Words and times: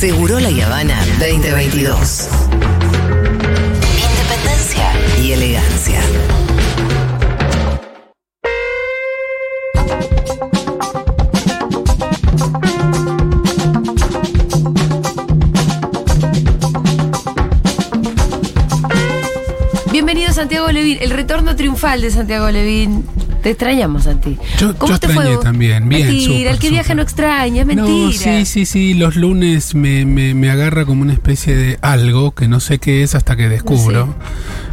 Seguro 0.00 0.40
La 0.40 0.48
Habana 0.48 0.98
2022. 1.18 2.30
Independencia 3.98 4.92
y 5.22 5.32
elegancia. 5.32 6.00
Bienvenido 19.92 20.32
Santiago 20.32 20.72
Levín, 20.72 20.96
el 21.02 21.10
retorno 21.10 21.54
triunfal 21.56 22.00
de 22.00 22.10
Santiago 22.10 22.50
Levín. 22.50 23.04
Te 23.42 23.50
extrañamos, 23.50 24.04
Santi. 24.04 24.36
Yo- 24.58 24.76
¿Cómo 24.76 24.92
yo 24.92 24.98
te 25.00 25.08
fue? 25.08 25.16
extrañé 25.24 25.42
también, 25.42 25.88
bien, 25.88 26.06
Mentira, 26.08 26.24
súper, 26.26 26.46
el 26.48 26.58
que 26.58 26.68
viaja 26.70 26.82
súper. 26.84 26.96
no 26.96 27.02
extraña, 27.02 27.60
es 27.62 27.66
mentira. 27.66 27.88
No, 28.06 28.12
sí, 28.12 28.44
sí, 28.46 28.66
sí. 28.66 28.94
Los 28.94 29.16
lunes 29.16 29.74
me, 29.74 30.04
me, 30.04 30.34
me 30.34 30.50
agarra 30.50 30.84
como 30.84 31.02
una 31.02 31.12
especie 31.12 31.56
de 31.56 31.78
algo 31.82 32.32
que 32.32 32.48
no 32.48 32.60
sé 32.60 32.78
qué 32.78 33.02
es 33.02 33.14
hasta 33.14 33.36
que 33.36 33.48
descubro. 33.48 34.14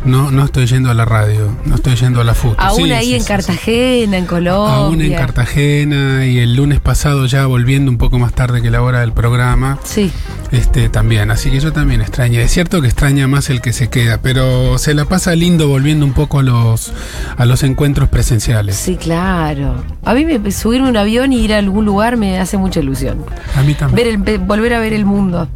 No, 0.06 0.32
no 0.32 0.46
estoy 0.46 0.66
yendo 0.68 0.90
a 0.90 0.94
la 0.94 1.06
radio, 1.06 1.50
no 1.66 1.76
estoy 1.76 1.96
yendo 1.96 2.22
a 2.22 2.24
la 2.24 2.34
foto. 2.34 2.56
Aún 2.60 2.84
Sí, 2.86 2.92
ahí 2.92 3.06
sí, 3.08 3.16
en 3.16 3.22
sí, 3.22 3.28
Cartagena, 3.28 4.18
en. 4.18 4.26
Colombia. 4.26 4.76
Aún 4.76 5.02
en 5.02 5.14
Cartagena 5.14 6.26
y 6.26 6.38
el 6.40 6.56
lunes 6.56 6.80
pasado 6.80 7.26
ya 7.26 7.46
volviendo 7.46 7.90
un 7.92 7.98
poco 7.98 8.20
más 8.20 8.34
tarde 8.34 8.62
que 8.62 8.70
la 8.70 8.82
hora 8.82 9.00
del 9.02 9.14
programa. 9.14 9.80
Sí. 9.84 10.12
Este 10.52 10.88
también, 10.90 11.30
así 11.30 11.52
que 11.52 11.60
yo 11.60 11.74
también 11.74 12.00
extrañé. 12.02 12.42
Es 12.42 12.52
cierto 12.52 12.82
que 12.82 12.88
extraña 12.88 13.28
más 13.28 13.50
el 13.50 13.60
que 13.62 13.74
se 13.74 13.90
queda, 13.90 14.20
pero 14.22 14.78
se 14.78 14.94
la 14.94 15.04
pasa 15.06 15.36
lindo 15.36 15.68
volviendo 15.68 16.06
un 16.06 16.14
poco 16.14 16.40
a 16.40 16.44
los 16.44 16.94
a 17.36 17.46
los 17.46 17.64
encuentros 17.64 18.08
presenciales. 18.10 18.76
Sí, 18.78 18.96
claro. 18.96 19.84
A 20.06 20.14
mí 20.14 20.24
me, 20.26 20.52
subirme 20.52 20.90
un 20.90 20.96
avión 20.98 21.34
y 21.34 21.40
ir 21.42 21.54
a 21.54 21.58
algún 21.58 21.84
lugar 21.86 22.16
me 22.16 22.40
hace 22.40 22.58
mucha 22.58 22.80
ilusión. 22.80 23.26
A 23.56 23.64
mí 23.64 23.74
también. 23.74 23.96
Ver 23.96 24.08
el, 24.08 24.18
ve- 24.20 24.38
volver 24.38 24.74
a 24.74 24.80
ver 24.80 24.94
el 24.94 25.04
mundo. 25.06 25.50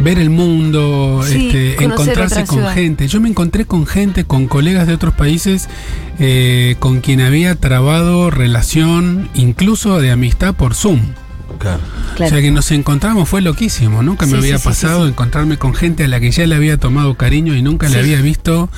ver 0.00 0.18
el 0.18 0.30
mundo, 0.30 1.20
Sí, 1.26 1.48
este, 1.48 1.84
encontrarse 1.84 2.44
con 2.46 2.56
ciudad. 2.58 2.72
gente. 2.74 3.06
Yo 3.06 3.20
me 3.20 3.28
encontré 3.28 3.66
con 3.66 3.86
gente, 3.86 4.24
con 4.24 4.46
colegas 4.46 4.86
de 4.86 4.94
otros 4.94 5.12
países, 5.12 5.68
eh, 6.18 6.76
con 6.78 7.00
quien 7.00 7.20
había 7.20 7.54
trabado 7.56 8.30
relación, 8.30 9.28
incluso 9.34 10.00
de 10.00 10.10
amistad 10.10 10.54
por 10.54 10.74
Zoom. 10.74 11.00
Claro. 11.58 11.80
Claro. 12.16 12.26
O 12.26 12.28
sea 12.28 12.40
que 12.40 12.50
nos 12.50 12.70
encontramos, 12.70 13.28
fue 13.28 13.42
loquísimo. 13.42 14.02
Nunca 14.02 14.26
me 14.26 14.32
Sí, 14.32 14.38
había 14.38 14.58
sí, 14.58 14.64
pasado 14.64 15.00
sí, 15.00 15.04
sí. 15.04 15.08
encontrarme 15.10 15.56
con 15.58 15.74
gente 15.74 16.04
a 16.04 16.08
la 16.08 16.20
que 16.20 16.30
ya 16.30 16.46
le 16.46 16.54
había 16.54 16.78
tomado 16.78 17.14
cariño 17.14 17.54
y 17.54 17.62
nunca 17.62 17.88
Sí. 17.88 17.94
le 17.94 18.00
había 18.00 18.20
visto, 18.20 18.70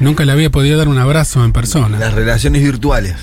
nunca 0.00 0.24
le 0.24 0.32
había 0.32 0.50
podido 0.50 0.78
dar 0.78 0.88
un 0.88 0.98
abrazo 0.98 1.44
en 1.44 1.52
persona. 1.52 1.98
Las 1.98 2.14
relaciones 2.14 2.62
virtuales. 2.62 3.14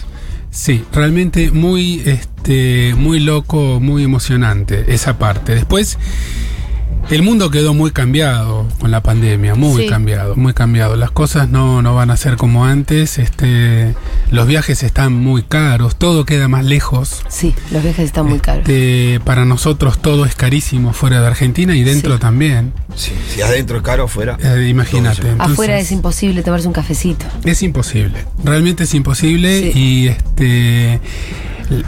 Sí, 0.52 0.84
realmente 0.94 1.50
muy, 1.52 2.02
este, 2.06 2.94
muy 2.95 3.19
loco, 3.19 3.80
muy 3.80 4.03
emocionante 4.03 4.86
esa 4.94 5.17
parte. 5.17 5.56
Después, 5.56 5.97
el 7.12 7.22
mundo 7.22 7.52
quedó 7.52 7.73
muy 7.73 7.92
cambiado 7.92 8.68
con 8.80 8.90
la 8.92 9.04
pandemia, 9.04 9.56
muy 9.56 9.84
Sí. 9.84 9.90
cambiado, 9.90 10.36
muy 10.36 10.54
cambiado. 10.54 10.96
Las 10.96 11.12
cosas 11.12 11.50
no, 11.50 11.82
no 11.82 11.94
van 11.96 12.09
a 12.12 12.18
ser 12.18 12.38
como 12.38 12.66
antes. 12.66 13.18
Este, 13.20 13.94
los 14.32 14.48
viajes 14.48 14.84
están 14.84 15.14
muy 15.14 15.44
caros, 15.44 15.96
todo 15.98 16.26
queda 16.26 16.48
más 16.48 16.66
lejos. 16.66 17.24
Sí, 17.30 17.54
los 17.72 17.84
viajes 17.84 18.06
están 18.06 18.26
muy 18.28 18.40
caros. 18.40 18.62
Este, 18.68 19.20
para 19.26 19.46
nosotros 19.46 20.02
todo 20.02 20.26
es 20.26 20.36
carísimo 20.36 20.94
fuera 20.94 21.22
de 21.22 21.28
Argentina 21.28 21.76
y 21.76 21.84
dentro 21.84 22.16
Sí. 22.16 22.20
también. 22.20 22.74
Sí, 22.96 23.12
si 23.34 23.42
adentro 23.42 23.78
es 23.78 23.84
caro, 23.84 24.04
afuera. 24.06 24.38
Eh, 24.42 24.68
imagínate. 24.70 25.22
Entonces- 25.30 25.54
Afuera 25.54 25.78
es 25.80 25.92
imposible 25.92 26.42
tomarse 26.44 26.68
un 26.68 26.74
cafecito. 26.74 27.26
Es 27.44 27.62
imposible, 27.64 28.26
realmente 28.44 28.84
es 28.86 28.94
imposible 28.94 29.72
Sí. 29.74 29.80
y 29.80 30.08
este 30.08 31.00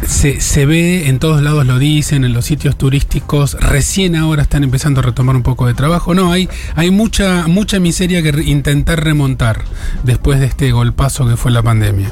se, 0.08 0.40
se 0.42 0.66
ve 0.66 1.10
en 1.10 1.20
todos 1.20 1.44
lados 1.44 1.66
lo 1.68 1.78
dicen, 1.78 2.24
en 2.24 2.34
los 2.34 2.46
sitios 2.46 2.78
turísticos, 2.78 3.56
recién 3.60 4.16
ahora 4.16 4.42
están 4.42 4.64
empezando 4.64 5.02
a 5.02 5.04
retomar 5.06 5.36
un 5.36 5.44
poco 5.44 5.68
de 5.68 5.74
trabajo. 5.74 6.14
No, 6.14 6.32
hay, 6.32 6.50
hay 6.76 6.92
mucha, 6.92 7.48
mucha 7.48 7.80
miseria 7.80 8.22
que 8.24 8.32
re- 8.32 8.44
intentar 8.46 9.04
remontar 9.04 9.62
después 10.04 10.40
de 10.40 10.46
este 10.48 10.72
golpazo 10.72 11.28
que 11.28 11.38
fue 11.38 11.52
la 11.52 11.62
pandemia 11.64 12.12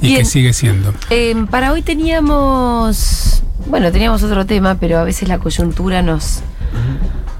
y 0.00 0.08
Bien. 0.08 0.18
que 0.18 0.24
sigue 0.24 0.52
siendo. 0.52 0.92
Eh, 1.10 1.34
para 1.50 1.72
hoy 1.72 1.82
teníamos, 1.82 3.42
bueno, 3.66 3.90
teníamos 3.92 4.22
otro 4.22 4.46
tema, 4.46 4.76
pero 4.76 4.98
a 4.98 5.04
veces 5.04 5.28
la 5.28 5.38
coyuntura 5.38 6.02
nos, 6.02 6.40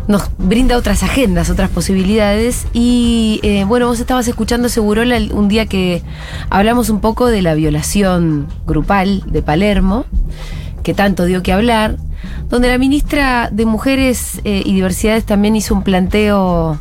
nos 0.07 0.31
brinda 0.39 0.77
otras 0.77 1.03
agendas, 1.03 1.51
otras 1.51 1.71
posibilidades. 1.71 2.67
Y 2.73 3.41
eh, 3.43 3.65
bueno, 3.65 3.87
vos 3.87 4.01
estabas 4.01 4.27
escuchando 4.29 4.69
Segurola 4.69 5.17
el- 5.17 5.33
un 5.33 5.49
día 5.49 5.67
que 5.67 6.03
hablamos 6.51 6.89
un 6.91 7.01
poco 7.01 7.27
de 7.27 7.43
la 7.43 7.55
violación 7.55 8.47
grupal 8.67 9.23
de 9.27 9.43
Palermo, 9.43 10.05
que 10.83 10.95
tanto 10.95 11.25
dio 11.25 11.43
que 11.43 11.53
hablar, 11.53 11.97
donde 12.49 12.69
la 12.69 12.79
ministra 12.79 13.51
de 13.51 13.67
Mujeres 13.67 14.41
eh, 14.45 14.63
y 14.65 14.75
Diversidades 14.75 15.25
también 15.25 15.57
hizo 15.57 15.75
un 15.75 15.83
planteo 15.83 16.79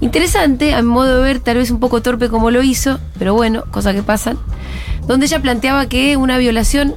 interesante, 0.00 0.74
a 0.74 0.82
mi 0.82 0.88
modo 0.88 1.16
de 1.16 1.22
ver, 1.22 1.40
tal 1.40 1.56
vez 1.56 1.70
un 1.70 1.80
poco 1.80 2.02
torpe 2.02 2.28
como 2.28 2.50
lo 2.50 2.62
hizo, 2.62 2.98
pero 3.18 3.34
bueno, 3.34 3.64
cosas 3.70 3.94
que 3.94 4.02
pasan, 4.02 4.38
donde 5.06 5.26
ella 5.26 5.40
planteaba 5.40 5.86
que 5.86 6.16
una 6.16 6.38
violación 6.38 6.94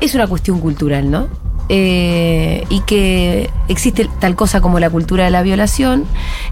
es 0.00 0.14
una 0.14 0.26
cuestión 0.26 0.60
cultural, 0.60 1.10
¿no? 1.10 1.28
Eh, 1.70 2.64
y 2.68 2.80
que 2.80 3.48
existe 3.68 4.08
tal 4.20 4.36
cosa 4.36 4.60
como 4.60 4.78
la 4.80 4.90
cultura 4.90 5.24
de 5.24 5.30
la 5.30 5.42
violación, 5.42 6.04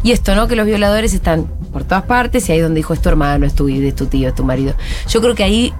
y 0.02 0.12
esto, 0.12 0.34
¿no? 0.34 0.48
Que 0.48 0.56
los 0.56 0.66
violadores 0.66 1.14
están 1.14 1.46
por 1.72 1.84
todas 1.84 2.04
partes, 2.04 2.48
y 2.48 2.52
ahí 2.52 2.60
donde 2.60 2.78
dijo 2.78 2.94
es 2.94 3.02
tu 3.02 3.08
hermano, 3.08 3.44
es 3.44 3.54
tu, 3.54 3.68
es 3.68 3.94
tu 3.94 4.06
tío, 4.06 4.28
es 4.28 4.34
tu 4.34 4.44
marido. 4.44 4.74
Yo 5.08 5.20
creo 5.20 5.34
que 5.34 5.44
ahí 5.44 5.72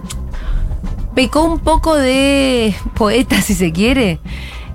pecó 1.15 1.45
un 1.45 1.61
poco 1.61 1.97
de 1.97 2.75
poeta, 2.95 3.41
si 3.43 3.55
se 3.55 3.73
quiere. 3.73 4.19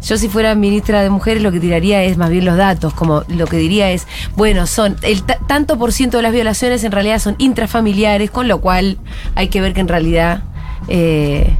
Yo 0.03 0.18
si 0.18 0.30
fuera 0.30 0.56
ministra 0.56 1.02
de 1.02 1.09
Mujeres 1.09 1.41
lo 1.44 1.52
que 1.52 1.59
tiraría 1.59 2.03
es 2.03 2.18
más 2.18 2.30
bien 2.30 2.46
los 2.46 2.56
datos, 2.58 2.94
como 2.94 3.24
lo 3.28 3.46
que 3.47 3.58
diría 3.58 3.91
es, 3.91 4.08
bueno, 4.35 4.68
son 4.68 4.96
el 5.02 5.24
ta- 5.24 5.40
tanto 5.47 5.78
por 5.78 5.91
ciento 5.91 6.18
de 6.18 6.24
las 6.24 6.31
violaciones 6.34 6.84
en 6.84 6.91
realidad 6.91 7.19
son 7.19 7.35
intrafamiliares, 7.40 8.31
con 8.31 8.47
lo 8.47 8.62
cual 8.62 8.97
hay 9.36 9.47
que 9.50 9.59
ver 9.62 9.74
que 9.74 9.81
en 9.81 9.88
realidad 9.88 10.41
eh, 10.88 11.57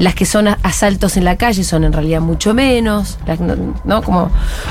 las 0.00 0.14
que 0.14 0.24
son 0.24 0.48
asaltos 0.48 1.18
en 1.18 1.24
la 1.24 1.36
calle 1.36 1.62
son 1.62 1.84
en 1.84 1.92
realidad 1.92 2.22
mucho 2.22 2.54
menos, 2.54 3.18
no. 3.84 4.02
Como 4.02 4.30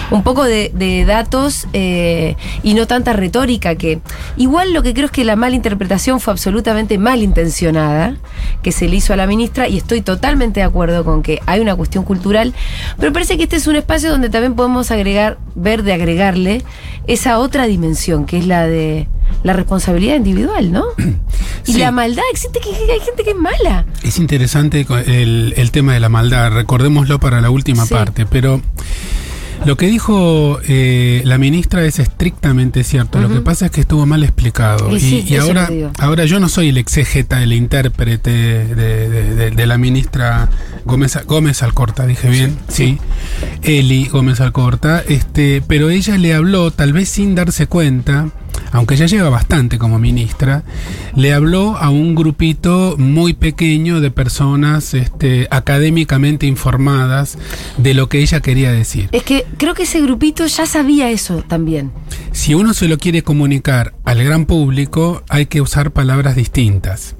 un 0.09 0.23
poco 0.23 0.44
de, 0.44 0.72
de 0.73 1.06
datos 1.06 1.67
eh, 1.73 2.35
y 2.63 2.73
no 2.73 2.88
tanta 2.88 3.13
retórica 3.13 3.75
que 3.75 4.01
igual 4.38 4.73
lo 4.73 4.81
que 4.81 4.94
creo 4.95 5.06
es 5.06 5.12
que 5.12 5.23
la 5.23 5.35
mala 5.35 5.56
interpretación 5.56 6.19
fue 6.19 6.34
absolutamente 6.34 6.97
malintencionada 6.97 8.16
que 8.63 8.72
se 8.72 8.90
le 8.90 8.95
hizo 8.95 9.13
a 9.13 9.16
la 9.16 9.28
ministra 9.28 9.67
y 9.67 9.78
estoy 9.78 10.01
totalmente 10.01 10.62
de 10.62 10.66
acuerdo 10.66 11.06
con 11.06 11.22
que 11.22 11.40
hay 11.46 11.59
una 11.59 11.75
cuestión 11.75 12.03
cultural, 12.03 12.56
pero 12.97 13.13
parece 13.13 13.38
que 13.38 13.44
este 13.44 13.57
es 13.57 13.67
un 13.67 13.75
espacio 13.75 14.09
donde 14.09 14.31
también 14.31 14.56
podemos 14.56 14.90
agregar, 14.90 15.38
ver 15.53 15.84
de 15.84 15.94
agregarle 15.94 16.63
esa 17.06 17.38
otra 17.38 17.67
dimensión 17.67 18.25
que 18.25 18.40
es 18.40 18.47
la 18.47 18.66
de 18.66 19.07
la 19.44 19.53
responsabilidad 19.53 20.16
individual, 20.16 20.72
¿no? 20.72 20.85
Y 21.66 21.73
Sí. 21.73 21.79
la 21.79 21.91
maldad, 21.91 22.23
existe 22.31 22.59
que 22.59 22.69
que 22.72 22.91
hay 22.94 23.00
gente 23.01 23.23
que 23.23 23.31
es 23.31 23.35
mala. 23.35 23.85
Es 24.01 24.17
interesante 24.17 24.88
el, 25.06 25.53
el 25.56 25.72
tema 25.72 25.94
de 25.94 26.00
la 26.00 26.09
maldad, 26.09 26.51
recordémoslo 26.51 27.19
para 27.19 27.41
la 27.41 27.50
última 27.50 27.85
Sí. 27.85 27.94
parte, 27.94 28.25
pero 28.25 28.62
lo 29.66 29.75
que 29.75 29.88
dijo 29.88 30.59
eh, 30.67 31.22
la 31.25 31.38
ministra 31.38 31.84
es 31.84 32.00
estrictamente 32.00 32.84
cierto, 32.85 33.19
lo 33.19 33.28
que 33.29 33.41
pasa 33.41 33.66
es 33.66 33.72
que 33.72 33.81
estuvo 33.81 34.06
mal 34.06 34.23
explicado. 34.23 34.90
Y 34.91 34.95
Y, 34.95 35.00
sí, 35.01 35.25
y 35.28 35.35
eso 35.35 35.47
ahora, 35.47 35.69
ahora 36.00 36.25
yo 36.25 36.40
no 36.40 36.47
soy 36.47 36.69
el 36.69 36.78
exégeta, 36.78 37.44
el 37.44 37.51
intérprete 37.51 38.31
de, 38.31 38.75
de- 38.75 39.35
de- 39.35 39.51
de 39.51 39.66
la 39.67 39.78
ministra 39.78 40.50
Gómez, 40.85 41.19
Gómez 41.28 41.61
Alcorta, 41.61 42.06
dije 42.07 42.29
bien, 42.29 42.57
sí, 42.69 42.97
Eli 43.61 44.06
Gómez 44.06 44.40
Alcorta, 44.40 45.03
este, 45.07 45.61
pero 45.67 45.90
ella 45.90 46.17
le 46.17 46.34
habló, 46.34 46.72
tal 46.72 46.94
vez 46.94 47.09
sin 47.09 47.35
darse 47.35 47.67
cuenta, 47.67 48.29
aunque 48.72 48.96
ya 48.96 49.06
lleva 49.06 49.30
bastante 49.30 49.78
como 49.78 50.00
ministra, 50.00 50.63
le 51.16 51.34
habló 51.34 51.78
a 51.78 51.90
un 51.90 52.16
grupito 52.16 52.96
muy 52.97 53.34
pequeño 53.34 54.02
de 54.02 54.12
personas 54.12 54.94
este, 54.94 55.47
académicamente 55.52 56.46
informadas 56.46 57.38
de 57.78 57.94
lo 57.94 58.09
que 58.09 58.19
ella 58.19 58.41
quería 58.41 58.72
decir. 58.72 59.09
Es 59.12 59.24
que 59.24 59.46
creo 59.58 59.74
que 59.74 59.84
ese 59.84 60.02
grupito 60.02 60.46
ya 60.46 60.66
sabía 60.66 61.09
eso 61.09 61.44
también. 61.47 61.91
Si 62.32 62.53
uno 62.53 62.73
se 62.73 62.88
lo 62.88 62.97
quiere 62.97 63.23
comunicar 63.23 63.94
al 64.05 64.23
gran 64.23 64.46
público, 64.46 65.23
hay 65.29 65.47
que 65.47 65.61
usar 65.61 65.91
palabras 65.91 66.35
distintas. 66.35 67.16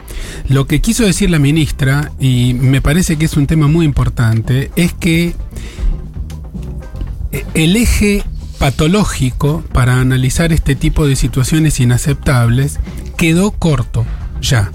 Lo 0.48 0.68
que 0.68 0.82
quiso 0.82 1.04
decir 1.06 1.30
la 1.30 1.40
ministra, 1.40 2.12
y 2.20 2.54
me 2.54 2.82
parece 2.82 3.18
que 3.18 3.26
es 3.26 3.38
un 3.38 3.48
tema 3.48 3.68
muy 3.68 3.86
importante, 3.86 4.72
es 4.76 4.94
que 4.94 5.36
eh, 7.32 7.46
el 7.54 7.76
eje 7.76 8.24
patológico 8.60 9.64
para 9.74 10.00
analizar 10.00 10.54
este 10.54 10.76
tipo 10.76 11.08
de 11.08 11.16
situaciones 11.16 11.80
inaceptables 11.80 12.80
quedó 13.18 13.52
corto 13.52 14.06
ya. 14.42 14.72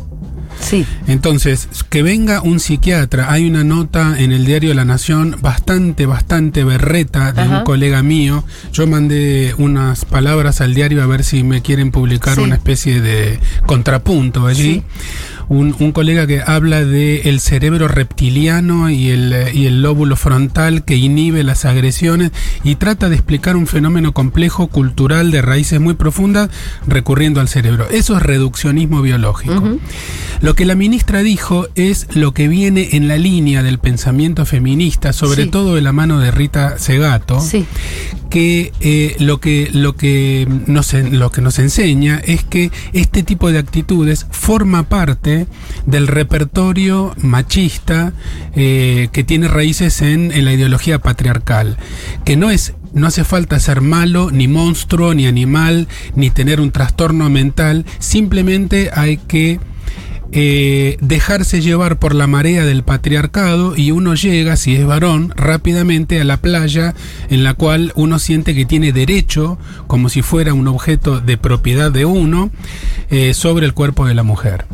Sí. 0.61 0.87
Entonces, 1.09 1.69
que 1.91 2.03
venga 2.03 2.41
un 2.41 2.61
psiquiatra, 2.61 3.31
hay 3.31 3.47
una 3.47 3.65
nota 3.65 4.15
en 4.19 4.33
el 4.33 4.47
diario 4.47 4.73
La 4.73 4.85
Nación 4.85 5.37
bastante, 5.43 6.07
bastante 6.07 6.63
berreta 6.65 7.33
de 7.33 7.43
Ajá. 7.43 7.59
un 7.59 7.65
colega 7.65 8.03
mío. 8.03 8.45
Yo 8.73 8.87
mandé 8.87 9.55
unas 9.59 10.05
palabras 10.05 10.61
al 10.61 10.73
diario 10.75 11.03
a 11.03 11.07
ver 11.07 11.25
si 11.25 11.43
me 11.43 11.61
quieren 11.61 11.91
publicar 11.91 12.37
Sí. 12.37 12.41
una 12.41 12.55
especie 12.55 13.01
de 13.01 13.39
contrapunto 13.67 14.47
allí. 14.47 14.75
Sí. 14.75 14.83
Un, 15.49 15.75
un 15.79 15.93
colega 15.93 16.27
que 16.27 16.41
habla 16.41 16.85
de 16.85 17.23
el 17.29 17.41
cerebro 17.41 17.89
reptiliano 17.89 18.91
y 18.91 19.11
el, 19.11 19.35
y 19.53 19.67
el 19.67 19.83
lóbulo 19.83 20.17
frontal 20.17 20.85
que 20.85 20.97
inhibe 20.97 21.43
las 21.45 21.65
agresiones 21.65 22.31
y 22.63 22.77
trata 22.77 23.09
de 23.09 23.17
explicar 23.17 23.57
un 23.57 23.67
fenómeno 23.67 24.13
complejo 24.13 24.67
cultural 24.69 25.31
de 25.31 25.43
raíces 25.43 25.81
muy 25.81 25.95
profundas 25.95 26.51
recurriendo 26.87 27.41
al 27.41 27.49
cerebro. 27.49 27.89
Eso 27.91 28.17
es 28.17 28.23
reduccionismo 28.23 29.03
biológico. 29.03 29.79
Lo 30.41 30.55
que 30.55 30.65
la 30.65 30.75
ministra 30.75 31.23
dijo 31.23 31.69
es 31.75 32.07
lo 32.15 32.33
que 32.33 32.49
viene 32.49 32.91
en 32.93 33.09
la 33.09 33.17
línea 33.17 33.63
del 33.63 33.79
pensamiento 33.79 34.45
feminista, 34.47 35.13
sobre 35.13 35.45
Sí. 35.45 35.51
todo 35.51 35.75
de 35.75 35.81
la 35.83 35.93
mano 35.93 36.21
de 36.21 36.31
Rita 36.31 36.79
Segato, 36.79 37.41
Sí. 37.41 37.67
Que 38.35 38.73
eh, 38.81 39.15
lo 39.21 39.39
que 39.39 39.71
lo 39.73 39.95
que 39.95 40.49
nos 40.67 40.93
lo 40.93 41.31
que 41.31 41.41
nos 41.41 41.61
enseña 41.61 42.21
es 42.25 42.43
que 42.43 42.73
este 42.93 43.23
tipo 43.23 43.53
de 43.53 43.61
actitudes 43.61 44.27
forma 44.33 44.89
parte 44.89 45.47
del 45.87 46.09
repertorio 46.09 47.15
machista 47.17 48.13
eh, 48.57 49.09
que 49.13 49.23
tiene 49.23 49.47
raíces 49.47 50.03
en, 50.03 50.33
en 50.33 50.47
la 50.47 50.53
ideología 50.53 50.99
patriarcal 50.99 51.77
que 52.25 52.37
no 52.37 52.51
es 52.51 52.75
no 52.93 53.07
hace 53.07 53.23
falta 53.23 53.61
ser 53.61 53.81
malo, 53.81 54.33
ni 54.33 54.49
monstruo, 54.49 55.15
ni 55.15 55.27
animal, 55.27 55.87
ni 56.17 56.31
tener 56.31 56.61
un 56.61 56.71
trastorno 56.71 57.29
mental, 57.29 57.85
simplemente 57.99 58.91
hay 58.95 59.17
que 59.17 59.59
eh, 60.37 60.97
dejarse 61.01 61.61
llevar 61.61 62.01
por 62.01 62.13
la 62.13 62.27
marea 62.27 62.65
del 62.65 62.83
patriarcado 62.83 63.77
y 63.77 63.93
uno 63.93 64.15
llega, 64.15 64.57
si 64.57 64.75
es 64.75 64.85
varón, 64.85 65.33
rápidamente 65.37 66.21
a 66.21 66.25
la 66.25 66.39
playa 66.39 66.95
en 67.31 67.45
la 67.45 67.55
cual 67.55 67.93
uno 67.95 68.19
siente 68.19 68.53
que 68.53 68.65
tiene 68.65 68.93
derecho, 68.93 69.59
como 69.87 70.09
si 70.09 70.23
fuera 70.23 70.53
un 70.53 70.67
objeto 70.67 71.21
de 71.21 71.37
propiedad 71.37 71.93
de 71.93 72.05
uno, 72.05 72.51
eh, 73.11 73.33
sobre 73.33 73.65
el 73.65 73.75
cuerpo 73.75 74.07
de 74.07 74.15
la 74.15 74.25
mujer. 74.25 74.67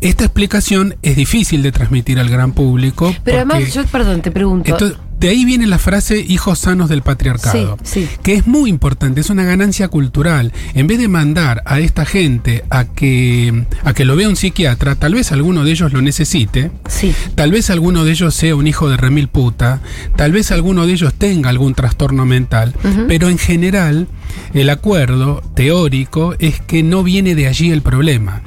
Esta 0.00 0.24
explicación 0.24 0.96
es 1.02 1.14
difícil 1.14 1.62
de 1.62 1.70
transmitir 1.70 2.18
al 2.18 2.28
gran 2.28 2.52
público. 2.52 3.14
Pero 3.22 3.38
además, 3.38 3.72
yo, 3.72 3.86
perdón, 3.86 4.22
te 4.22 4.32
pregunto. 4.32 4.76
De 5.24 5.30
ahí 5.30 5.46
viene 5.46 5.66
la 5.66 5.78
frase 5.78 6.18
hijos 6.18 6.58
sanos 6.58 6.90
del 6.90 7.00
patriarcado, 7.00 7.78
Sí, 7.82 8.02
sí. 8.02 8.08
que 8.22 8.34
es 8.34 8.46
muy 8.46 8.68
importante, 8.68 9.22
es 9.22 9.30
una 9.30 9.42
ganancia 9.42 9.88
cultural. 9.88 10.52
En 10.74 10.86
vez 10.86 10.98
de 10.98 11.08
mandar 11.08 11.62
a 11.64 11.80
esta 11.80 12.04
gente 12.04 12.62
a 12.68 12.84
que, 12.84 13.64
a 13.84 13.94
que 13.94 14.04
lo 14.04 14.16
vea 14.16 14.28
un 14.28 14.36
psiquiatra, 14.36 14.96
tal 14.96 15.14
vez 15.14 15.32
alguno 15.32 15.64
de 15.64 15.70
ellos 15.70 15.94
lo 15.94 16.02
necesite, 16.02 16.70
sí. 16.90 17.14
tal 17.36 17.52
vez 17.52 17.70
alguno 17.70 18.04
de 18.04 18.10
ellos 18.10 18.34
sea 18.34 18.54
un 18.54 18.66
hijo 18.66 18.90
de 18.90 18.98
remil 18.98 19.28
puta, 19.28 19.80
tal 20.14 20.30
vez 20.32 20.50
alguno 20.50 20.86
de 20.86 20.92
ellos 20.92 21.14
tenga 21.14 21.48
algún 21.48 21.74
trastorno 21.74 22.26
mental, 22.26 22.74
pero 23.08 23.30
en 23.30 23.38
general 23.38 24.08
el 24.52 24.68
acuerdo 24.68 25.42
teórico 25.54 26.34
es 26.38 26.60
que 26.60 26.82
no 26.82 27.02
viene 27.02 27.34
de 27.34 27.46
allí 27.46 27.70
el 27.70 27.80
problema. 27.80 28.42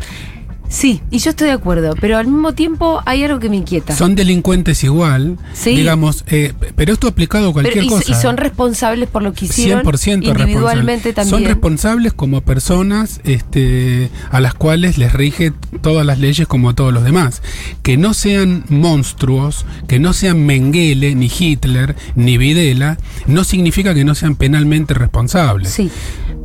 Sí, 0.69 1.02
y 1.12 1.19
yo 1.19 1.30
estoy 1.30 1.48
de 1.48 1.54
acuerdo, 1.54 1.96
pero 2.00 2.18
al 2.18 2.28
mismo 2.28 2.54
tiempo 2.54 3.02
hay 3.06 3.24
algo 3.24 3.40
que 3.40 3.50
me 3.50 3.56
inquieta. 3.58 3.96
Son 3.96 4.16
delincuentes 4.16 4.84
igual, 4.84 5.38
Sí. 5.54 5.75
digamos, 5.75 6.25
eh, 6.28 6.54
pero 6.75 6.94
esto 6.94 7.08
aplicado 7.08 7.50
a 7.50 7.54
cualquier 7.54 7.75
Pero- 7.75 7.86
y, 7.86 7.90
cosa. 7.90 8.12
y 8.12 8.16
son 8.22 8.38
responsables 8.38 9.08
por 9.10 9.24
lo 9.24 9.34
que 9.34 9.46
hicieron 9.46 9.81
100% 9.84 10.28
individualmente 10.28 11.14
también. 11.14 11.30
Son 11.40 11.46
responsables 11.46 12.14
como 12.14 12.42
personas 12.42 13.22
este, 13.24 14.10
a 14.30 14.40
las 14.40 14.54
cuales 14.56 14.98
les 14.98 15.14
rige 15.14 15.54
todas 15.81 16.06
las 16.06 16.19
leyes 16.19 16.48
como 16.48 16.69
a 16.69 16.74
todos 16.75 16.94
los 16.94 17.04
demás. 17.04 17.42
Que 17.81 17.98
no 17.98 18.14
sean 18.14 18.66
monstruos, 18.69 19.66
que 19.88 20.00
no 20.00 20.14
sean 20.14 20.46
Mengele, 20.46 21.16
ni 21.16 21.31
Hitler, 21.38 21.96
ni 22.16 22.38
Videla, 22.38 22.98
no 23.25 23.44
significa 23.44 23.94
que 23.94 24.04
no 24.04 24.16
sean 24.16 24.36
penalmente 24.36 24.94
responsables. 24.94 25.69
Sí, 25.69 25.90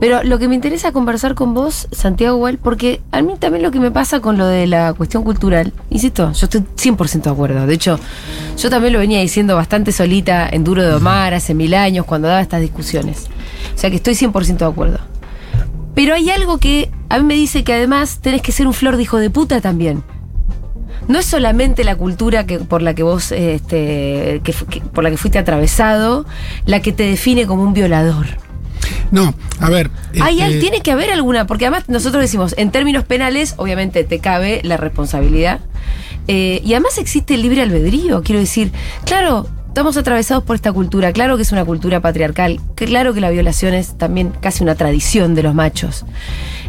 pero 0.02 0.25
lo 0.25 0.40
que 0.40 0.49
me 0.49 0.56
interesa 0.56 0.90
conversar 0.90 1.37
con 1.37 1.54
vos, 1.54 1.87
Santiago, 1.93 2.34
igual, 2.37 2.58
porque 2.58 3.00
a 3.12 3.22
mí 3.22 3.34
también 3.38 3.62
lo 3.62 3.70
que 3.70 3.78
me 3.78 3.93
pasa 3.93 4.19
con 4.19 4.37
lo 4.37 4.49
de 4.49 4.66
la 4.66 4.93
cuestión 4.94 5.22
cultural, 5.22 5.72
insisto, 5.90 6.32
yo 6.32 6.46
estoy 6.46 6.62
100% 6.76 7.22
de 7.22 7.31
acuerdo. 7.31 7.64
De 7.69 7.75
hecho, 7.75 8.00
yo 8.58 8.69
también 8.69 8.94
lo 8.94 8.99
venía 8.99 9.20
diciendo 9.20 9.54
bastante 9.54 9.93
solita 9.93 10.49
en 10.49 10.64
Duro 10.64 10.82
de 10.82 10.88
Domar 10.88 11.34
hace 11.34 11.54
mil 11.54 11.72
años 11.72 12.04
cuando 12.04 12.26
daba 12.26 12.40
estas 12.40 12.60
discusiones. 12.60 13.28
O 13.76 13.78
sea 13.78 13.90
que 13.90 13.96
estoy 13.96 14.14
100% 14.14 14.56
de 14.56 14.64
acuerdo. 14.64 14.99
Pero 15.94 16.14
hay 16.16 16.31
algo 16.31 16.58
que 16.58 16.90
a 17.08 17.19
mí 17.20 17.25
me 17.25 17.34
dice 17.34 17.62
que 17.62 17.72
además 17.72 18.19
tenés 18.20 18.43
que 18.43 18.50
ser 18.50 18.66
un 18.66 18.72
flor 18.75 18.96
de 18.96 19.04
hijo 19.04 19.19
de 19.19 19.31
puta 19.31 19.60
también. 19.60 20.02
No 21.06 21.20
es 21.20 21.26
solamente 21.26 21.84
la 21.84 21.94
cultura 21.94 22.44
que, 22.44 22.58
por 22.58 22.82
la 22.82 22.94
que 22.96 23.04
vos, 23.04 23.31
este, 23.31 24.40
que- 24.43 24.81
por 24.93 25.04
la 25.04 25.10
que 25.10 25.16
fuiste 25.16 25.38
atravesado, 25.38 26.26
la 26.66 26.81
que 26.81 26.90
te 26.90 27.04
define 27.04 27.46
como 27.46 27.62
un 27.62 27.72
violador. 27.72 28.26
No, 29.11 29.34
a 29.61 29.70
ver. 29.70 29.90
Hay, 30.20 30.40
este, 30.40 30.61
tiene 30.61 30.81
que 30.81 30.93
haber 30.93 31.11
alguna, 31.11 31.46
porque 31.46 31.67
además 31.67 31.88
nosotros 31.88 32.23
decimos, 32.23 32.55
en 32.56 32.70
términos 32.70 33.05
penales, 33.05 33.55
obviamente 33.56 34.05
te 34.05 34.19
cabe 34.19 34.61
la 34.64 34.76
responsabilidad. 34.76 35.61
Eh, 36.29 36.61
y 36.64 36.75
además 36.75 36.99
existe 36.99 37.34
el 37.34 37.43
libre 37.43 37.62
albedrío, 37.62 38.23
quiero 38.23 38.40
decir, 38.40 38.73
claro, 39.05 39.49
estamos 39.69 39.96
atravesados 39.96 40.44
por 40.44 40.55
esta 40.55 40.73
cultura, 40.73 41.12
claro 41.12 41.37
que 41.37 41.43
es 41.43 41.52
una 41.52 41.64
cultura 41.64 42.00
patriarcal, 42.00 42.61
claro 42.75 43.12
que 43.12 43.20
la 43.20 43.31
violación 43.31 43.75
es 43.75 43.99
también 43.99 44.32
casi 44.40 44.62
una 44.62 44.75
tradición 44.75 45.35
de 45.35 45.43
los 45.43 45.55
machos. 45.55 46.05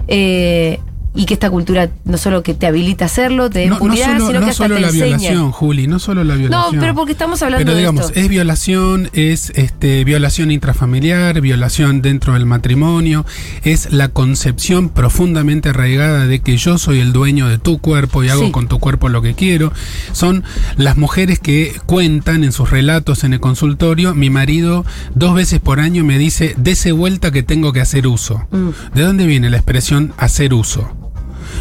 Eh, 0.08 0.80
y 1.16 1.26
que 1.26 1.34
esta 1.36 1.50
cultura 1.50 1.90
no 2.06 2.18
solo 2.18 2.42
que 2.44 2.54
te 2.54 2.66
habilita 2.66 3.06
a 3.06 3.08
hacerlo, 3.08 3.50
te 3.50 3.60
da 3.60 3.66
no, 3.66 3.72
no 3.80 3.86
impunidad, 3.86 4.06
solo, 4.18 4.28
sino 4.28 4.40
no 4.40 4.46
que 4.46 4.52
hasta 4.52 4.64
solo 4.64 4.76
te 4.76 4.82
la 4.82 4.88
enseña. 4.88 5.06
violación, 5.18 5.52
Juli, 5.52 5.88
no 5.88 6.00
solo 6.00 6.24
la 6.24 6.36
violación. 6.36 6.76
No, 6.76 6.80
pero 6.82 6.96
porque 6.96 7.12
estamos 7.12 7.42
hablando 7.44 7.62
Pero 7.66 7.74
de 7.74 7.80
digamos, 7.80 8.06
esto. 8.06 8.20
es 8.20 8.28
violación, 8.30 9.10
es 9.14 9.52
este, 9.56 10.04
violación 10.06 10.50
intrafamiliar, 10.52 11.40
violación 11.42 12.02
dentro 12.02 12.34
del 12.34 12.46
matrimonio, 12.46 13.26
es 13.64 13.92
la 13.94 14.08
concepción 14.10 14.90
profundamente 14.90 15.70
arraigada 15.70 16.26
de 16.26 16.40
que 16.42 16.58
yo 16.58 16.78
soy 16.78 17.00
el 17.00 17.14
dueño 17.14 17.48
de 17.48 17.58
tu 17.60 17.78
cuerpo 17.80 18.24
y 18.24 18.30
hago 18.30 18.46
Sí. 18.46 18.52
con 18.52 18.68
tu 18.68 18.80
cuerpo 18.80 19.08
lo 19.10 19.22
que 19.22 19.36
quiero. 19.36 19.72
Son 20.14 20.44
las 20.78 20.98
mujeres 20.98 21.40
que 21.40 21.76
cuentan 21.86 22.44
en 22.44 22.52
sus 22.52 22.70
relatos 22.72 23.24
en 23.24 23.34
el 23.34 23.40
consultorio, 23.40 24.16
mi 24.16 24.30
marido 24.30 24.86
dos 25.14 25.36
veces 25.36 25.60
por 25.60 25.80
año 25.80 26.04
me 26.04 26.18
dice, 26.18 26.56
dese 26.58 26.92
vuelta 26.92 27.32
que 27.32 27.44
tengo 27.44 27.72
que 27.72 27.82
hacer 27.82 28.08
uso. 28.08 28.48
Mm. 28.52 28.70
¿De 28.96 29.02
dónde 29.04 29.26
viene 29.28 29.50
la 29.50 29.58
expresión 29.58 30.14
hacer 30.18 30.54
uso? 30.54 30.90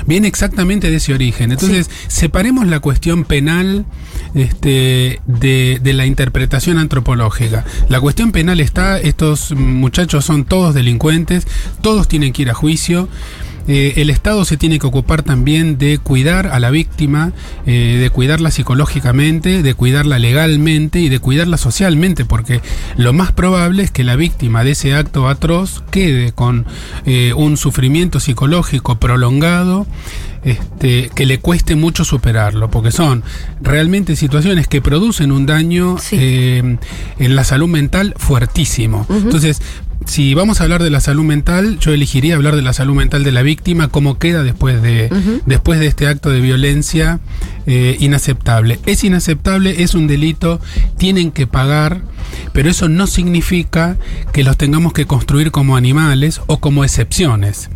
Viene 0.06 0.28
exactamente 0.28 0.90
de 0.90 0.96
ese 0.96 1.14
origen. 1.14 1.52
Entonces, 1.52 1.90
separemos 2.08 2.66
la 2.66 2.81
cuestión 2.81 3.25
penal 3.25 3.84
este, 4.34 5.20
de, 5.26 5.78
de 5.82 5.93
la 5.93 6.06
interpretación 6.06 6.78
antropológica. 6.78 7.64
La 7.88 8.00
cuestión 8.00 8.32
penal 8.32 8.60
está, 8.60 8.99
estos 8.99 9.52
muchachos 9.52 10.25
son 10.25 10.44
todos 10.44 10.75
delincuentes, 10.75 11.46
todos 11.81 12.08
tienen 12.08 12.32
que 12.32 12.43
ir 12.43 12.50
a 12.50 12.54
juicio. 12.54 13.08
Eh, 13.69 13.94
el 13.97 14.11
Estado 14.11 14.44
se 14.44 14.56
tiene 14.56 14.79
que 14.79 14.87
ocupar 14.87 15.23
también 15.23 15.79
de 15.79 15.99
cuidar 15.99 16.49
a 16.49 16.59
la 16.59 16.70
víctima, 16.70 17.32
eh, 17.67 17.99
de 18.00 18.11
cuidarla 18.11 18.50
psicológicamente, 18.50 19.62
de 19.62 19.75
cuidarla 19.75 20.19
legalmente 20.19 21.00
y 21.00 21.09
de 21.09 21.19
cuidarla 21.19 21.56
socialmente, 21.56 22.25
porque 22.25 22.61
lo 22.97 23.12
más 23.12 23.32
probable 23.32 23.82
es 23.82 23.91
que 23.91 24.05
la 24.05 24.17
víctima 24.17 24.64
de 24.64 24.73
ese 24.73 24.94
acto 24.94 25.29
atroz 25.29 25.82
quede 25.91 26.32
con 26.32 26.67
eh, 27.06 27.32
un 27.36 27.56
sufrimiento 27.56 28.20
psicológico 28.20 28.98
prolongado 28.98 29.86
este, 30.44 31.11
que 31.15 31.27
le 31.27 31.39
cueste 31.39 31.77
mucho 31.77 32.05
superarlo, 32.05 32.70
porque 32.70 32.91
son 32.91 33.22
realmente 33.61 34.17
situaciones 34.17 34.67
que 34.69 34.81
producen 34.82 35.32
un 35.32 35.46
daño 35.46 35.96
Sí. 35.99 36.17
eh, 36.19 36.79
en 37.19 37.37
la 37.37 37.44
salud 37.44 37.69
mental 37.69 38.15
fuertísimo. 38.17 39.06
Entonces, 39.11 39.61
si 40.05 40.34
vamos 40.34 40.61
a 40.61 40.65
hablar 40.65 40.82
de 40.82 40.91
la 40.91 41.01
salud 41.01 41.22
mental, 41.22 41.79
yo 41.79 41.93
elegiría 41.93 42.34
hablar 42.34 42.56
de 42.56 42.63
la 42.63 42.72
salud 42.72 42.94
mental 42.96 43.22
de 43.22 43.31
la 43.31 43.43
víctima, 43.43 43.87
cómo 43.87 44.19
queda 44.19 44.43
después 44.43 44.82
de, 44.82 45.08
después 45.46 45.79
de 45.79 45.87
este 45.87 46.08
acto 46.08 46.29
de 46.31 46.41
violencia 46.41 47.20
eh, 47.67 47.96
inaceptable. 48.01 48.81
Es 48.84 49.05
inaceptable, 49.05 49.84
es 49.84 49.94
un 49.94 50.08
delito, 50.08 50.61
tienen 50.99 51.31
que 51.31 51.46
pagar, 51.46 52.03
pero 52.53 52.69
eso 52.69 52.89
no 52.89 53.06
significa 53.06 53.96
que 54.32 54.43
los 54.43 54.56
tengamos 54.56 54.93
que 54.93 55.06
construir 55.06 55.53
como 55.53 55.77
animales 55.77 56.41
o 56.49 56.58
como 56.58 56.82
excepciones. 56.82 57.70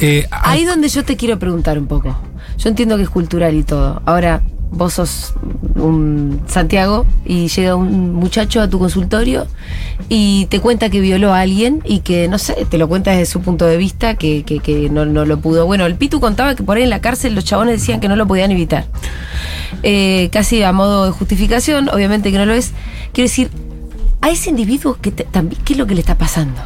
Eh, 0.00 0.26
Ahí 0.30 0.64
donde 0.64 0.88
yo 0.88 1.04
te 1.04 1.16
quiero 1.16 1.38
preguntar 1.38 1.78
un 1.78 1.86
poco. 1.86 2.16
Yo 2.58 2.68
entiendo 2.68 2.96
que 2.96 3.02
es 3.04 3.10
cultural 3.10 3.54
y 3.54 3.62
todo. 3.62 4.02
Ahora, 4.04 4.42
vos 4.70 4.94
sos 4.94 5.34
un 5.76 6.40
Santiago 6.46 7.04
y 7.24 7.48
llega 7.48 7.76
un 7.76 8.14
muchacho 8.14 8.60
a 8.60 8.68
tu 8.68 8.78
consultorio 8.78 9.46
y 10.08 10.46
te 10.46 10.60
cuenta 10.60 10.88
que 10.90 11.00
violó 11.00 11.34
a 11.34 11.40
alguien 11.40 11.80
y 11.84 12.00
que, 12.00 12.28
no 12.28 12.38
sé, 12.38 12.54
te 12.68 12.78
lo 12.78 12.88
cuenta 12.88 13.10
desde 13.10 13.26
su 13.26 13.40
punto 13.40 13.66
de 13.66 13.76
vista, 13.76 14.14
que, 14.14 14.44
que, 14.44 14.60
que 14.60 14.88
no, 14.90 15.04
no 15.04 15.24
lo 15.24 15.38
pudo. 15.40 15.66
Bueno, 15.66 15.86
el 15.86 15.96
Pitu 15.96 16.20
contaba 16.20 16.54
que 16.54 16.62
por 16.62 16.76
ahí 16.76 16.84
en 16.84 16.90
la 16.90 17.00
cárcel 17.00 17.34
los 17.34 17.44
chabones 17.44 17.80
decían 17.80 18.00
que 18.00 18.08
no 18.08 18.16
lo 18.16 18.26
podían 18.26 18.50
evitar. 18.50 18.86
Eh, 19.82 20.28
casi 20.32 20.62
a 20.62 20.72
modo 20.72 21.06
de 21.06 21.10
justificación, 21.12 21.88
obviamente 21.88 22.30
que 22.30 22.38
no 22.38 22.46
lo 22.46 22.54
es. 22.54 22.72
Quiero 23.12 23.28
decir, 23.28 23.50
a 24.20 24.30
ese 24.30 24.50
individuo, 24.50 24.96
que 25.00 25.10
te- 25.10 25.24
también, 25.24 25.60
¿qué 25.64 25.72
es 25.72 25.78
lo 25.78 25.86
que 25.86 25.94
le 25.94 26.00
está 26.00 26.16
pasando? 26.16 26.60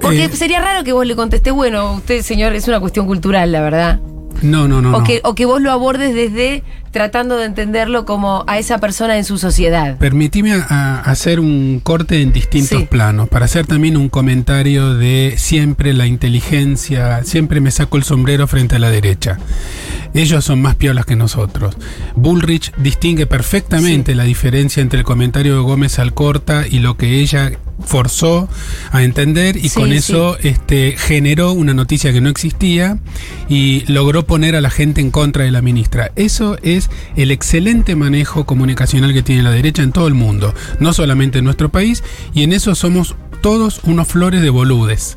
Porque 0.00 0.24
Eh, 0.24 0.30
sería 0.36 0.60
raro 0.60 0.84
que 0.84 0.92
vos 0.92 1.06
le 1.06 1.16
contestes, 1.16 1.52
bueno, 1.52 1.94
usted, 1.94 2.22
señor, 2.22 2.54
es 2.54 2.68
una 2.68 2.80
cuestión 2.80 3.06
cultural, 3.06 3.50
la 3.52 3.60
verdad. 3.60 4.00
no, 4.42 4.68
no, 4.68 4.80
no. 4.80 4.90
o, 4.96 5.00
no. 5.00 5.04
Que, 5.04 5.20
o 5.24 5.34
que 5.34 5.44
vos 5.46 5.60
lo 5.60 5.72
abordes 5.72 6.14
desde 6.14 6.62
tratando 6.90 7.36
de 7.36 7.44
entenderlo 7.46 8.04
como 8.04 8.44
a 8.46 8.58
esa 8.58 8.78
persona 8.78 9.16
en 9.18 9.24
su 9.24 9.38
sociedad. 9.38 9.96
Permitime 9.98 10.52
a- 10.54 10.62
a 10.68 11.00
hacer 11.10 11.40
un 11.40 11.80
corte 11.82 12.22
en 12.22 12.32
distintos 12.32 12.80
Sí. 12.80 12.86
planos, 12.90 13.28
para 13.28 13.44
hacer 13.44 13.66
también 13.66 13.96
un 13.96 14.08
comentario 14.08 14.94
de 14.94 15.34
siempre 15.36 15.92
la 15.94 16.06
inteligencia, 16.06 17.22
siempre 17.24 17.60
me 17.60 17.70
saco 17.70 17.96
el 17.96 18.02
sombrero 18.04 18.46
frente 18.46 18.76
a 18.76 18.78
la 18.78 18.90
derecha. 18.90 19.38
Ellos 20.14 20.44
son 20.44 20.62
más 20.62 20.74
piolas 20.76 21.04
que 21.04 21.16
nosotros. 21.16 21.76
Bullrich 22.16 22.72
distingue 22.78 23.26
perfectamente 23.26 24.14
la 24.14 24.24
diferencia 24.24 24.80
entre 24.80 25.00
el 25.00 25.04
comentario 25.04 25.54
de 25.54 25.60
Gómez 25.60 25.98
Alcorta 25.98 26.64
y 26.68 26.78
lo 26.78 26.96
que 26.96 27.20
ella 27.20 27.52
forzó 27.84 28.48
a 28.90 29.04
entender 29.04 29.56
y 29.56 29.68
Sí, 29.68 29.78
con 29.78 29.90
sí. 29.90 29.96
eso 29.96 30.36
este, 30.42 30.96
generó 30.98 31.52
una 31.52 31.74
noticia 31.74 32.12
que 32.12 32.20
no 32.20 32.28
existía 32.28 32.98
y 33.48 33.84
logró 33.92 34.26
poner 34.26 34.56
a 34.56 34.60
la 34.60 34.70
gente 34.70 35.00
en 35.00 35.10
contra 35.12 35.44
de 35.44 35.52
la 35.52 35.62
ministra. 35.62 36.10
Eso 36.16 36.58
es 36.78 36.90
el 37.16 37.30
excelente 37.30 37.94
manejo 37.94 38.46
comunicacional 38.46 39.12
que 39.12 39.22
tiene 39.22 39.42
la 39.42 39.50
derecha 39.50 39.82
en 39.82 39.92
todo 39.92 40.08
el 40.08 40.14
mundo, 40.14 40.54
no 40.80 40.92
solamente 40.92 41.38
en 41.38 41.44
nuestro 41.44 41.68
país, 41.68 42.02
y 42.32 42.42
en 42.42 42.52
eso 42.52 42.74
somos 42.74 43.14
todos 43.40 43.80
unos 43.84 44.08
flores 44.08 44.42
de 44.42 44.50
boludes. 44.50 45.16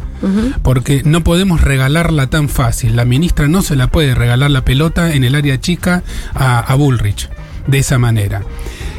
Porque 0.62 1.01
no 1.03 1.24
podemos 1.24 1.62
regalarla 1.62 2.27
tan 2.27 2.48
fácil. 2.48 2.96
La 2.96 3.06
ministra 3.06 3.48
no 3.48 3.63
se 3.63 3.75
la 3.75 3.88
puede 3.88 4.13
regalar 4.13 4.51
la 4.51 4.63
pelota 4.63 5.15
en 5.15 5.24
el 5.24 5.34
área 5.34 5.60
chica 5.60 6.03
a, 6.36 6.60
a 6.60 6.75
Bullrich 6.75 7.27
de 7.65 7.80
esa 7.80 7.98
manera. 7.98 8.44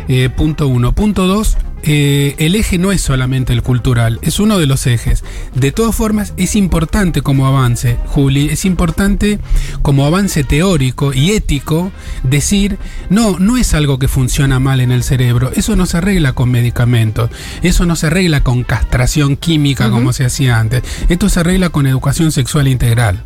Eh, 0.09 0.31
punto 0.37 0.67
uno. 0.67 0.95
Punto 0.95 1.29
dos. 1.29 1.57
Eh, 1.83 2.35
el 2.39 2.55
eje 2.55 2.79
no 2.79 2.93
es 2.93 3.01
solamente 3.01 3.53
el 3.53 3.63
cultural, 3.63 4.19
es 4.23 4.41
uno 4.41 4.59
de 4.59 4.67
los 4.67 4.87
ejes. 4.87 5.25
De 5.55 5.73
todas 5.73 5.95
formas, 5.95 6.35
es 6.37 6.57
importante 6.57 7.23
como 7.23 7.47
avance, 7.47 7.99
Juli, 8.07 8.49
es 8.51 8.65
importante 8.65 9.39
como 9.83 10.07
avance 10.07 10.45
teórico 10.45 11.13
y 11.13 11.33
ético 11.33 11.93
decir, 12.23 12.79
no, 13.11 13.39
no 13.39 13.57
es 13.57 13.75
algo 13.75 13.99
que 13.99 14.09
funciona 14.09 14.59
mal 14.61 14.81
en 14.81 14.93
el 14.93 15.03
cerebro, 15.03 15.51
eso 15.55 15.77
no 15.77 15.87
se 15.87 15.99
arregla 15.99 16.33
con 16.33 16.51
medicamentos, 16.51 17.31
eso 17.63 17.87
no 17.87 17.97
se 17.97 18.07
arregla 18.07 18.43
con 18.43 18.65
castración 18.65 19.37
química 19.37 19.91
como 19.91 20.13
se 20.13 20.25
hacía 20.25 20.59
antes, 20.59 20.83
esto 21.09 21.29
se 21.29 21.41
arregla 21.41 21.71
con 21.71 21.87
educación 21.87 22.33
sexual 22.33 22.69
integral. 22.69 23.25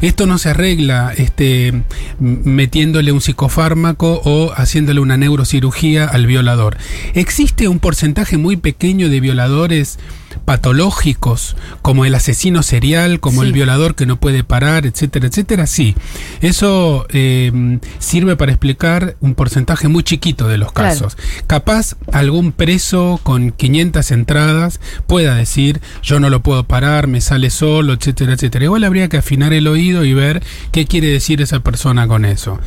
Esto 0.00 0.26
no 0.26 0.38
se 0.38 0.50
arregla 0.50 1.12
este, 1.16 1.82
metiéndole 2.18 3.12
un 3.12 3.20
psicofármaco 3.20 4.20
o 4.24 4.52
haciéndole 4.52 5.00
una 5.00 5.16
neurocirugía 5.16 6.06
al 6.06 6.26
violador. 6.26 6.76
Existe 7.14 7.63
un 7.68 7.78
porcentaje 7.78 8.36
muy 8.36 8.56
pequeño 8.56 9.08
de 9.08 9.20
violadores 9.20 9.98
patológicos, 10.44 11.56
como 11.82 12.04
el 12.04 12.14
asesino 12.14 12.62
serial, 12.62 13.20
como 13.20 13.42
Sí. 13.42 13.48
el 13.48 13.52
violador 13.52 13.94
que 13.94 14.06
no 14.06 14.18
puede 14.20 14.44
parar, 14.44 14.86
etcétera, 14.86 15.26
etcétera. 15.28 15.66
Sí, 15.66 15.94
eso 16.40 17.06
eh, 17.10 17.78
sirve 17.98 18.36
para 18.36 18.52
explicar 18.52 19.16
un 19.20 19.34
porcentaje 19.34 19.88
muy 19.88 20.02
chiquito 20.02 20.48
de 20.48 20.58
los 20.58 20.72
Claro. 20.72 20.90
casos. 20.90 21.16
Capaz 21.46 21.96
algún 22.12 22.52
preso 22.52 23.20
con 23.22 23.50
500 23.52 24.10
entradas 24.10 24.80
pueda 25.06 25.34
decir, 25.34 25.80
yo 26.02 26.20
no 26.20 26.30
lo 26.30 26.42
puedo 26.42 26.64
parar, 26.64 27.06
me 27.06 27.20
sale 27.20 27.50
solo, 27.50 27.92
etcétera, 27.92 28.34
etcétera. 28.34 28.64
Igual 28.66 28.84
habría 28.84 29.08
que 29.08 29.16
afinar 29.18 29.52
el 29.52 29.66
oído 29.66 30.04
y 30.04 30.14
ver 30.14 30.42
qué 30.72 30.86
quiere 30.86 31.08
decir 31.08 31.40
esa 31.40 31.60
persona 31.60 32.06
con 32.06 32.24
eso. 32.24 32.58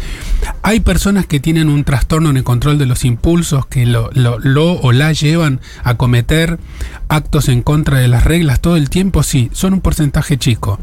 Hay 0.63 0.79
personas 0.79 1.25
que 1.25 1.39
tienen 1.39 1.69
un 1.69 1.83
trastorno 1.83 2.29
en 2.29 2.37
el 2.37 2.43
control 2.43 2.77
de 2.77 2.85
los 2.85 3.05
impulsos 3.05 3.65
que 3.67 3.85
lo, 3.85 4.09
lo- 4.13 4.39
lo 4.39 4.73
o 4.73 4.91
la 4.91 5.11
llevan 5.13 5.61
a 5.83 5.95
cometer 5.95 6.59
actos 7.09 7.47
en 7.49 7.61
contra 7.67 7.99
de 7.99 8.07
las 8.07 8.23
reglas 8.23 8.61
todo 8.61 8.77
el 8.77 8.89
tiempo, 8.89 9.23
sí, 9.23 9.49
son 9.51 9.73
un 9.73 9.81
porcentaje 9.81 10.37
chico. 10.37 10.79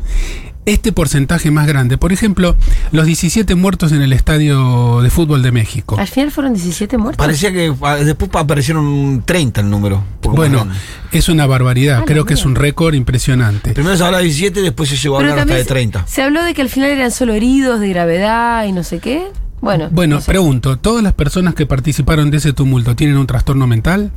Este 0.67 0.93
porcentaje 0.93 1.51
más 1.51 1.67
grande, 1.67 1.97
por 1.97 2.13
ejemplo, 2.13 2.57
los 2.93 3.07
17 3.07 3.55
muertos 3.55 3.91
en 3.93 4.03
el 4.03 4.13
estadio 4.13 5.01
de 5.01 5.09
fútbol 5.09 5.43
de 5.43 5.51
México. 5.51 5.97
Al 5.99 6.07
final 6.09 6.31
fueron 6.31 6.53
17 6.53 6.99
muertos. 6.99 7.17
Parecía 7.25 7.55
que 7.55 7.73
ah, 7.81 7.95
después 7.97 8.31
aparecieron 8.35 9.23
30 9.25 9.63
el 9.63 9.71
número. 9.71 10.05
Bueno, 10.25 10.67
es 11.11 11.31
una 11.31 11.47
barbaridad, 11.47 12.01
Ah, 12.03 12.05
creo 12.05 12.27
que 12.27 12.35
es 12.35 12.45
un 12.45 12.55
récord 12.55 12.93
impresionante. 12.93 13.73
Primero 13.73 13.97
se 13.97 14.05
hablaba 14.05 14.19
de 14.19 14.25
17, 14.25 14.61
después 14.61 14.91
se 14.91 14.97
llegó 14.99 15.17
a 15.17 15.21
hablar 15.21 15.39
hasta 15.39 15.55
de 15.55 15.65
30. 15.65 16.07
Se, 16.07 16.17
se 16.17 16.23
habló 16.23 16.45
de 16.45 16.53
que 16.53 16.61
al 16.61 16.69
final 16.69 16.91
eran 16.91 17.11
solo 17.13 17.33
heridos 17.33 17.81
de 17.81 17.89
gravedad 17.89 18.67
y 18.67 18.73
no 18.73 18.83
sé 18.83 18.99
qué. 18.99 19.29
Bueno, 19.63 19.89
Bueno, 19.91 20.17
no 20.17 20.21
sé. 20.21 20.27
pregunto, 20.31 20.77
¿todas 20.77 21.03
las 21.03 21.15
personas 21.15 21.55
que 21.55 21.65
participaron 21.65 22.31
de 22.31 22.37
ese 22.37 22.53
tumulto 22.53 22.95
tienen 22.95 23.17
un 23.17 23.27
trastorno 23.27 23.67
mental? 23.67 24.13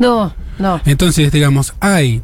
No, 0.00 0.34
no. 0.58 0.80
Entonces, 0.86 1.30
digamos, 1.30 1.74
hay 1.78 2.22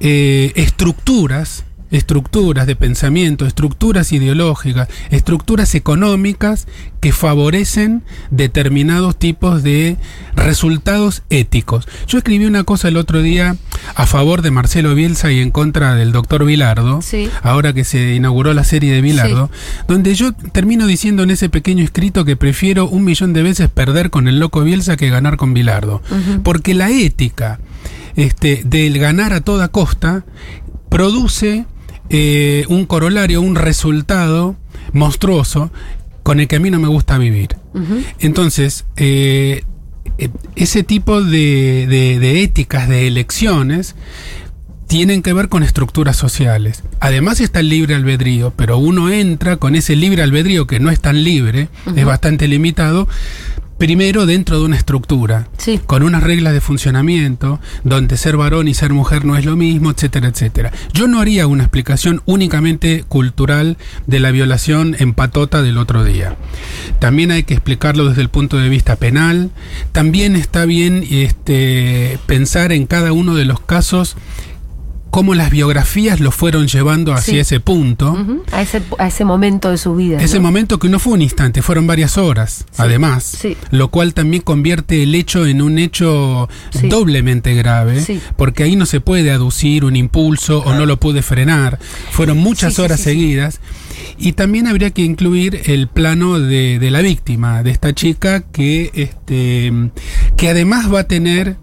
eh, 0.00 0.52
estructuras, 0.54 1.64
estructuras 1.90 2.66
de 2.66 2.76
pensamiento, 2.76 3.46
estructuras 3.46 4.12
ideológicas, 4.12 4.88
estructuras 5.10 5.74
económicas 5.74 6.66
que 7.00 7.12
favorecen 7.12 8.02
determinados 8.30 9.16
tipos 9.18 9.62
de 9.62 9.96
resultados 10.34 11.22
éticos. 11.30 11.86
Yo 12.06 12.18
escribí 12.18 12.44
una 12.44 12.64
cosa 12.64 12.88
el 12.88 12.96
otro 12.96 13.22
día 13.22 13.56
a 13.94 14.06
favor 14.06 14.42
de 14.42 14.50
Marcelo 14.50 14.94
Bielsa 14.94 15.32
y 15.32 15.40
en 15.40 15.50
contra 15.50 15.94
del 15.94 16.12
doctor 16.12 16.44
Vilardo, 16.44 17.00
Sí. 17.02 17.30
ahora 17.42 17.72
que 17.72 17.84
se 17.84 18.14
inauguró 18.14 18.52
la 18.54 18.64
serie 18.64 18.92
de 18.92 19.00
Vilardo, 19.00 19.50
donde 19.86 20.14
yo 20.14 20.32
termino 20.32 20.86
diciendo 20.86 21.22
en 21.22 21.30
ese 21.30 21.48
pequeño 21.48 21.84
escrito 21.84 22.24
que 22.24 22.36
prefiero 22.36 22.88
un 22.88 23.04
millón 23.04 23.32
de 23.32 23.42
veces 23.42 23.68
perder 23.70 24.10
con 24.10 24.28
el 24.28 24.38
loco 24.38 24.62
Bielsa 24.62 24.96
que 24.96 25.10
ganar 25.10 25.36
con 25.36 25.54
Vilardo. 25.54 26.02
Porque 26.42 26.74
la 26.74 26.90
ética 26.90 27.60
este, 28.16 28.62
del 28.64 28.98
ganar 28.98 29.32
a 29.32 29.40
toda 29.40 29.68
costa 29.68 30.24
produce 30.88 31.66
eh, 32.10 32.64
un 32.68 32.86
corolario, 32.86 33.40
un 33.40 33.54
resultado 33.54 34.56
monstruoso 34.92 35.70
con 36.22 36.40
el 36.40 36.48
que 36.48 36.56
a 36.56 36.60
mí 36.60 36.70
no 36.70 36.78
me 36.78 36.88
gusta 36.88 37.18
vivir. 37.18 37.56
Entonces, 38.20 38.84
eh, 38.96 39.62
eh, 40.18 40.28
ese 40.56 40.82
tipo 40.82 41.22
de, 41.22 41.86
de- 41.88 42.18
de 42.18 42.42
éticas, 42.42 42.88
de 42.88 43.06
elecciones, 43.06 43.94
tienen 44.86 45.20
que 45.22 45.34
ver 45.34 45.48
con 45.50 45.62
estructuras 45.62 46.16
sociales. 46.16 46.82
Además 47.00 47.40
está 47.40 47.60
el 47.60 47.68
libre 47.68 47.94
albedrío, 47.94 48.52
pero 48.56 48.78
uno 48.78 49.10
entra 49.10 49.56
con 49.58 49.74
ese 49.74 49.96
libre 49.96 50.22
albedrío 50.22 50.66
que 50.66 50.80
no 50.80 50.90
es 50.90 51.00
tan 51.00 51.22
libre, 51.24 51.68
es 51.94 52.04
bastante 52.06 52.48
limitado, 52.48 53.06
primero 53.78 54.26
dentro 54.26 54.58
de 54.58 54.64
una 54.64 54.76
estructura, 54.76 55.48
Sí. 55.56 55.80
con 55.86 56.02
unas 56.02 56.22
reglas 56.22 56.52
de 56.52 56.60
funcionamiento, 56.60 57.60
donde 57.84 58.16
ser 58.16 58.36
varón 58.36 58.68
y 58.68 58.74
ser 58.74 58.92
mujer 58.92 59.24
no 59.24 59.36
es 59.36 59.44
lo 59.44 59.56
mismo, 59.56 59.90
etcétera, 59.90 60.28
etcétera. 60.28 60.72
Yo 60.92 61.06
no 61.08 61.20
haría 61.20 61.46
una 61.46 61.62
explicación 61.64 62.20
únicamente 62.26 63.04
cultural 63.08 63.76
de 64.06 64.20
la 64.20 64.30
violación 64.32 64.96
en 64.98 65.14
patota 65.14 65.62
del 65.62 65.78
otro 65.78 66.04
día. 66.04 66.36
También 66.98 67.30
hay 67.30 67.44
que 67.44 67.54
explicarlo 67.54 68.08
desde 68.08 68.22
el 68.22 68.28
punto 68.28 68.58
de 68.58 68.68
vista 68.68 68.96
penal. 68.96 69.50
También 69.92 70.34
está 70.36 70.64
bien 70.64 71.04
este, 71.10 72.18
pensar 72.26 72.72
en 72.72 72.86
cada 72.86 73.12
uno 73.12 73.34
de 73.34 73.44
los 73.44 73.60
casos 73.60 74.16
cómo 75.10 75.34
las 75.34 75.50
biografías 75.50 76.20
lo 76.20 76.30
fueron 76.30 76.68
llevando 76.68 77.12
hacia 77.12 77.34
Sí. 77.34 77.38
ese 77.40 77.60
punto. 77.60 78.16
A, 78.52 78.62
ese, 78.62 78.82
a 78.98 79.06
ese 79.08 79.24
momento 79.24 79.70
de 79.70 79.78
su 79.78 79.94
vida. 79.96 80.20
Ese 80.22 80.36
¿no? 80.36 80.42
momento 80.42 80.78
que 80.78 80.88
no 80.88 80.98
fue 80.98 81.14
un 81.14 81.22
instante, 81.22 81.62
fueron 81.62 81.86
varias 81.86 82.18
horas, 82.18 82.64
además, 82.76 83.24
sí. 83.24 83.56
lo 83.70 83.88
cual 83.88 84.14
también 84.14 84.42
convierte 84.42 85.02
el 85.02 85.14
hecho 85.14 85.46
en 85.46 85.62
un 85.62 85.78
hecho 85.78 86.48
doblemente 86.84 87.54
grave, 87.54 88.00
Sí. 88.02 88.20
porque 88.36 88.62
ahí 88.64 88.76
no 88.76 88.86
se 88.86 89.00
puede 89.00 89.30
aducir 89.30 89.84
un 89.84 89.96
impulso 89.96 90.60
o 90.64 90.74
no 90.74 90.86
lo 90.86 90.98
pude 90.98 91.22
frenar, 91.22 91.78
fueron 92.10 92.38
muchas 92.38 92.78
horas 92.78 93.00
seguidas. 93.00 93.60
Y 94.16 94.32
también 94.32 94.66
habría 94.68 94.90
que 94.90 95.02
incluir 95.02 95.62
el 95.66 95.88
plano 95.88 96.38
de, 96.38 96.78
de 96.78 96.90
la 96.90 97.00
víctima, 97.00 97.62
de 97.62 97.70
esta 97.70 97.92
chica 97.94 98.42
que, 98.42 98.90
este, 98.94 99.72
que 100.36 100.48
además 100.48 100.92
va 100.92 101.00
a 101.00 101.04
tener 101.04 101.56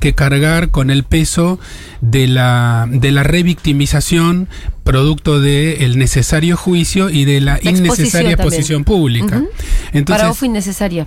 que 0.00 0.14
cargar 0.14 0.70
con 0.70 0.90
el 0.90 1.04
peso 1.04 1.60
de 2.00 2.26
la, 2.26 2.88
de 2.90 3.12
la 3.12 3.22
revictimización 3.22 4.48
producto 4.82 5.40
del 5.40 5.98
necesario 5.98 6.56
juicio 6.56 7.10
y 7.10 7.24
de 7.24 7.40
la, 7.40 7.60
innecesaria 7.62 8.32
exposición 8.32 8.82
pública. 8.84 9.38
Ujú. 9.38 9.48
Entonces, 9.92 10.22
Para 10.22 10.34
fue 10.34 10.48
innecesaria. 10.48 11.06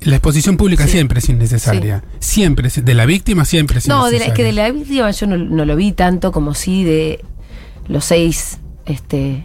la 0.00 0.16
exposición 0.16 0.56
pública 0.56 0.86
Sí. 0.86 0.92
siempre 0.92 1.20
es 1.20 1.28
innecesaria. 1.28 2.02
Siempre, 2.18 2.68
de 2.74 2.94
la 2.94 3.06
víctima 3.06 3.44
siempre 3.44 3.78
es 3.78 3.86
No, 3.86 4.06
de 4.06 4.16
innecesaria. 4.16 4.32
es 4.32 4.36
que 4.36 4.42
de 4.44 4.52
la 4.52 4.70
víctima 4.72 5.10
yo 5.12 5.26
no, 5.28 5.36
no 5.36 5.64
lo 5.64 5.76
vi 5.76 5.92
tanto 5.92 6.32
como 6.32 6.54
sí 6.54 6.82
de 6.82 7.24
los 7.86 8.04
seis, 8.06 8.58
este, 8.86 9.44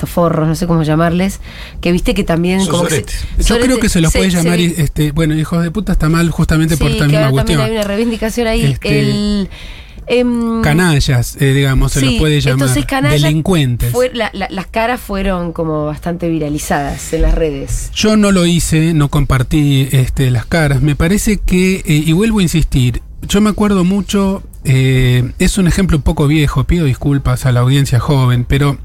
estos 0.00 0.10
forros, 0.10 0.48
no 0.48 0.54
sé 0.54 0.66
cómo 0.66 0.82
llamarles, 0.82 1.40
que 1.82 1.92
viste 1.92 2.14
que 2.14 2.24
también 2.24 2.60
Son 2.60 2.70
como 2.70 2.82
que 2.84 2.90
se- 2.90 3.00
soretes. 3.02 3.46
Yo 3.46 3.58
creo 3.60 3.78
que 3.78 3.88
se 3.90 4.00
los 4.00 4.12
puede 4.12 4.30
se 4.30 4.38
llamar, 4.38 4.58
este, 4.58 5.12
bueno, 5.12 5.34
hijos 5.34 5.62
de 5.62 5.70
puta 5.70 5.92
está 5.92 6.08
mal 6.08 6.30
justamente 6.30 6.76
por 6.78 6.90
esta 6.90 7.04
que 7.04 7.08
misma 7.12 7.26
ahora 7.26 7.36
también 7.36 7.58
cuestión. 7.58 7.60
hay 7.62 7.72
una 7.72 7.82
reivindicación 7.84 8.46
ahí. 8.46 8.64
Este, 8.64 9.00
el, 9.00 9.48
em, 10.06 10.62
Canallas, 10.62 11.36
eh, 11.40 11.52
digamos, 11.52 11.92
se 11.92 12.00
sí, 12.00 12.06
los 12.06 12.14
puede 12.14 12.40
llamar. 12.40 12.60
entonces 12.68 12.86
canallas 12.86 13.22
delincuentes. 13.22 13.92
fue- 13.92 14.10
la- 14.14 14.30
la- 14.32 14.48
las 14.50 14.66
caras 14.66 15.00
fueron 15.00 15.52
como 15.52 15.84
bastante 15.86 16.28
viralizadas 16.30 17.12
en 17.12 17.22
las 17.22 17.34
redes. 17.34 17.90
Yo 17.94 18.16
no 18.16 18.32
lo 18.32 18.46
hice, 18.46 18.94
no 18.94 19.08
compartí 19.10 19.86
este, 19.92 20.30
las 20.30 20.46
caras. 20.46 20.80
Me 20.80 20.96
parece 20.96 21.36
que, 21.36 21.76
eh, 21.76 21.82
y 22.06 22.12
vuelvo 22.12 22.38
a 22.38 22.42
insistir, 22.42 23.02
yo 23.28 23.40
me 23.42 23.50
acuerdo 23.50 23.84
mucho, 23.84 24.42
eh, 24.64 25.30
es 25.38 25.58
un 25.58 25.66
ejemplo 25.68 25.96
un 25.96 26.02
poco 26.02 26.26
viejo, 26.26 26.64
pido 26.64 26.84
disculpas 26.86 27.46
a 27.46 27.52
la 27.52 27.60
audiencia 27.60 28.00
joven, 28.00 28.44
pero 28.44 28.78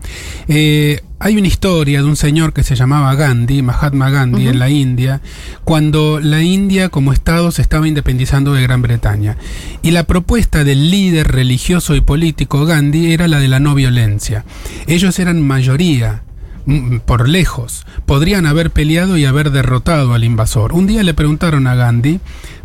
eh, 0.47 1.01
hay 1.19 1.37
una 1.37 1.47
historia 1.47 2.01
de 2.01 2.07
un 2.07 2.17
señor 2.17 2.51
que 2.53 2.63
se 2.63 2.75
llamaba 2.75 3.15
Gandhi, 3.15 3.61
Mahatma 3.61 4.09
Gandhi, 4.09 4.49
en 4.49 4.59
la 4.59 4.69
India, 4.69 5.21
cuando 5.63 6.19
la 6.19 6.41
India 6.43 6.89
como 6.89 7.13
Estado 7.13 7.51
se 7.51 7.61
estaba 7.61 7.87
independizando 7.87 8.53
de 8.53 8.61
Gran 8.61 8.81
Bretaña. 8.81 9.37
Y 9.81 9.91
la 9.91 10.03
propuesta 10.03 10.63
del 10.63 10.91
líder 10.91 11.29
religioso 11.29 11.95
y 11.95 12.01
político 12.01 12.65
Gandhi 12.65 13.13
era 13.13 13.27
la 13.27 13.39
de 13.39 13.47
la 13.47 13.59
no 13.59 13.75
violencia. 13.75 14.43
Ellos 14.87 15.17
eran 15.17 15.41
mayoría, 15.41 16.23
mm, 16.65 16.97
por 16.99 17.29
lejos, 17.29 17.85
podrían 18.05 18.45
haber 18.45 18.71
peleado 18.71 19.17
y 19.17 19.25
haber 19.25 19.51
derrotado 19.51 20.13
al 20.13 20.25
invasor. 20.25 20.73
Un 20.73 20.85
día 20.85 21.01
le 21.03 21.13
preguntaron 21.13 21.65
a 21.67 21.75
Gandhi 21.75 22.19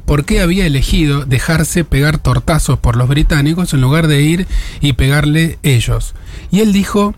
por 0.06 0.24
qué 0.24 0.40
había 0.40 0.66
elegido 0.66 1.24
dejarse 1.24 1.84
pegar 1.84 2.18
tortazos 2.18 2.80
por 2.80 2.96
los 2.96 3.08
británicos 3.08 3.72
en 3.74 3.80
lugar 3.80 4.08
de 4.08 4.22
ir 4.22 4.48
y 4.80 4.94
pegarle 4.94 5.60
ellos. 5.62 6.14
Y 6.50 6.60
él 6.60 6.72
dijo, 6.72 7.14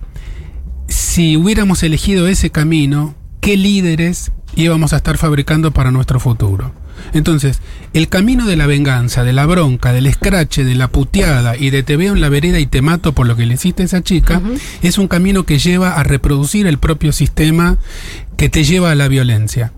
si 1.13 1.37
hubiéramos 1.37 1.83
elegido 1.83 2.27
ese 2.27 2.49
camino, 2.49 3.15
¿qué 3.43 3.59
líderes 3.59 4.33
íbamos 4.57 4.95
a 4.95 4.97
estar 4.97 5.19
fabricando 5.19 5.71
para 5.71 5.91
nuestro 5.91 6.19
futuro? 6.19 6.73
Entonces, 7.13 7.61
el 7.93 8.09
camino 8.09 8.47
de 8.47 8.57
la 8.57 8.67
venganza, 8.67 9.23
de 9.23 9.35
la 9.35 9.45
bronca, 9.45 9.93
del 9.93 10.07
escrache, 10.07 10.65
de 10.65 10.75
la 10.75 10.89
puteada 10.89 11.55
y 11.55 11.69
de 11.69 11.83
te 11.83 11.99
veo 11.99 12.15
en 12.15 12.23
la 12.23 12.31
vereda 12.31 12.61
y 12.61 12.65
te 12.65 12.81
mato 12.81 13.13
por 13.13 13.27
lo 13.27 13.37
que 13.37 13.45
le 13.45 13.55
hiciste 13.55 13.83
a 13.83 13.85
esa 13.85 14.03
chica, 14.03 14.41
es 14.81 14.97
un 14.97 15.07
camino 15.07 15.45
que 15.45 15.59
lleva 15.59 15.97
a 15.97 16.03
reproducir 16.03 16.67
el 16.67 16.79
propio 16.79 17.13
sistema 17.13 17.77
que 18.39 18.49
te 18.49 18.65
lleva 18.65 18.91
a 18.91 18.95
la 18.95 19.09
violencia. 19.09 19.75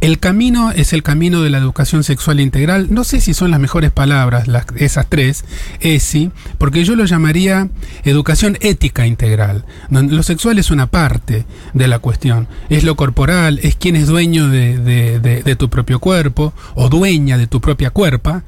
El 0.00 0.18
camino 0.18 0.70
es 0.72 0.92
el 0.92 1.02
camino 1.02 1.42
de 1.42 1.50
la 1.50 1.58
educación 1.58 2.02
sexual 2.04 2.40
integral. 2.40 2.88
No 2.90 3.04
sé 3.04 3.20
si 3.20 3.34
son 3.34 3.50
las 3.50 3.60
mejores 3.60 3.90
palabras, 3.90 4.48
las, 4.48 4.66
esas 4.76 5.06
tres, 5.08 5.44
ESI, 5.80 6.30
porque 6.58 6.84
yo 6.84 6.96
lo 6.96 7.04
llamaría 7.04 7.68
educación 8.04 8.56
ética 8.60 9.06
integral. 9.06 9.64
Donde 9.90 10.14
lo 10.14 10.22
sexual 10.22 10.58
es 10.58 10.70
una 10.70 10.86
parte 10.86 11.44
de 11.74 11.88
la 11.88 11.98
cuestión. 11.98 12.48
Es 12.68 12.84
lo 12.84 12.96
corporal, 12.96 13.60
es 13.62 13.76
quién 13.76 13.96
es 13.96 14.06
dueño 14.06 14.48
de, 14.48 14.78
de- 14.78 15.20
de- 15.20 15.42
de 15.42 15.56
tu 15.56 15.68
propio 15.70 15.98
cuerpo 16.00 16.52
o 16.74 16.88
dueña 16.88 17.38
de 17.38 17.46
tu 17.46 17.60
propia 17.60 17.90
cuerpa. 17.90 18.44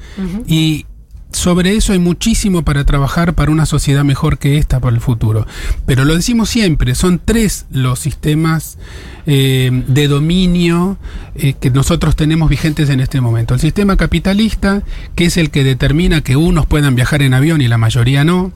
Y 0.46 0.86
sobre 1.30 1.76
eso 1.76 1.92
hay 1.92 1.98
muchísimo 1.98 2.62
para 2.62 2.84
trabajar 2.84 3.34
para 3.34 3.52
una 3.52 3.66
sociedad 3.66 4.04
mejor 4.04 4.38
que 4.38 4.56
esta 4.56 4.80
para 4.80 4.94
el 4.94 5.00
futuro. 5.00 5.46
Pero 5.86 6.04
lo 6.04 6.14
decimos 6.14 6.48
siempre, 6.48 6.94
son 6.94 7.20
tres 7.22 7.66
los 7.70 7.98
sistemas 7.98 8.78
eh, 9.26 9.70
de 9.86 10.08
dominio 10.08 10.96
eh, 11.34 11.52
que 11.60 11.70
nosotros 11.70 12.16
tenemos 12.16 12.48
vigentes 12.48 12.88
en 12.88 13.00
este 13.00 13.20
momento. 13.20 13.54
El 13.54 13.60
sistema 13.60 13.96
capitalista, 13.96 14.82
que 15.14 15.26
es 15.26 15.36
el 15.36 15.50
que 15.50 15.64
determina 15.64 16.22
que 16.22 16.36
unos 16.36 16.64
puedan 16.64 16.94
viajar 16.94 17.20
en 17.22 17.34
avión 17.34 17.60
y 17.60 17.68
la 17.68 17.78
mayoría 17.78 18.24
no, 18.24 18.52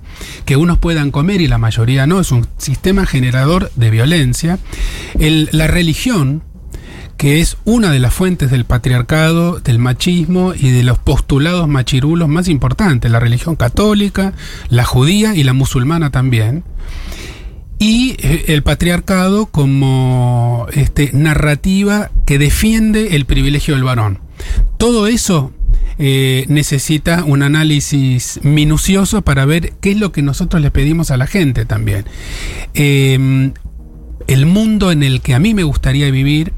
que 0.46 0.56
unos 0.56 0.78
puedan 0.78 1.10
comer 1.10 1.42
y 1.42 1.48
la 1.48 1.58
mayoría 1.58 2.06
no, 2.06 2.20
es 2.20 2.32
un 2.32 2.46
sistema 2.56 3.04
generador 3.04 3.70
de 3.76 3.90
violencia. 3.90 4.58
La 5.18 5.66
religión, 5.66 6.42
que 7.16 7.40
es 7.40 7.56
una 7.64 7.90
de 7.90 7.98
las 7.98 8.12
fuentes 8.12 8.50
del 8.50 8.64
patriarcado, 8.64 9.60
del 9.60 9.78
machismo 9.78 10.54
y 10.54 10.70
de 10.70 10.82
los 10.82 10.98
postulados 10.98 11.68
machirulos 11.68 12.28
más 12.28 12.48
importantes, 12.48 13.10
la 13.10 13.20
religión 13.20 13.56
católica, 13.56 14.32
la 14.68 14.84
judía 14.84 15.34
y 15.34 15.44
la 15.44 15.52
musulmana 15.52 16.10
también. 16.10 16.64
Y 17.78 18.16
eh, 18.18 18.44
el 18.48 18.62
patriarcado 18.62 19.46
como 19.46 20.66
este, 20.72 21.10
narrativa 21.12 22.10
que 22.26 22.38
defiende 22.38 23.16
el 23.16 23.24
privilegio 23.24 23.74
del 23.74 23.84
varón. 23.84 24.20
Todo 24.78 25.06
eso 25.06 25.52
eh, 25.98 26.44
necesita 26.48 27.24
un 27.24 27.42
análisis 27.42 28.40
minucioso 28.42 29.22
para 29.22 29.44
ver 29.44 29.72
qué 29.80 29.92
es 29.92 29.96
lo 29.98 30.12
que 30.12 30.22
nosotros 30.22 30.62
le 30.62 30.70
pedimos 30.70 31.10
a 31.10 31.16
la 31.16 31.26
gente 31.26 31.64
también. 31.64 32.06
Eh, 32.74 33.52
el 34.26 34.46
mundo 34.46 34.92
en 34.92 35.02
el 35.02 35.20
que 35.20 35.34
a 35.34 35.38
mí 35.38 35.54
me 35.54 35.64
gustaría 35.64 36.10
vivir 36.10 36.52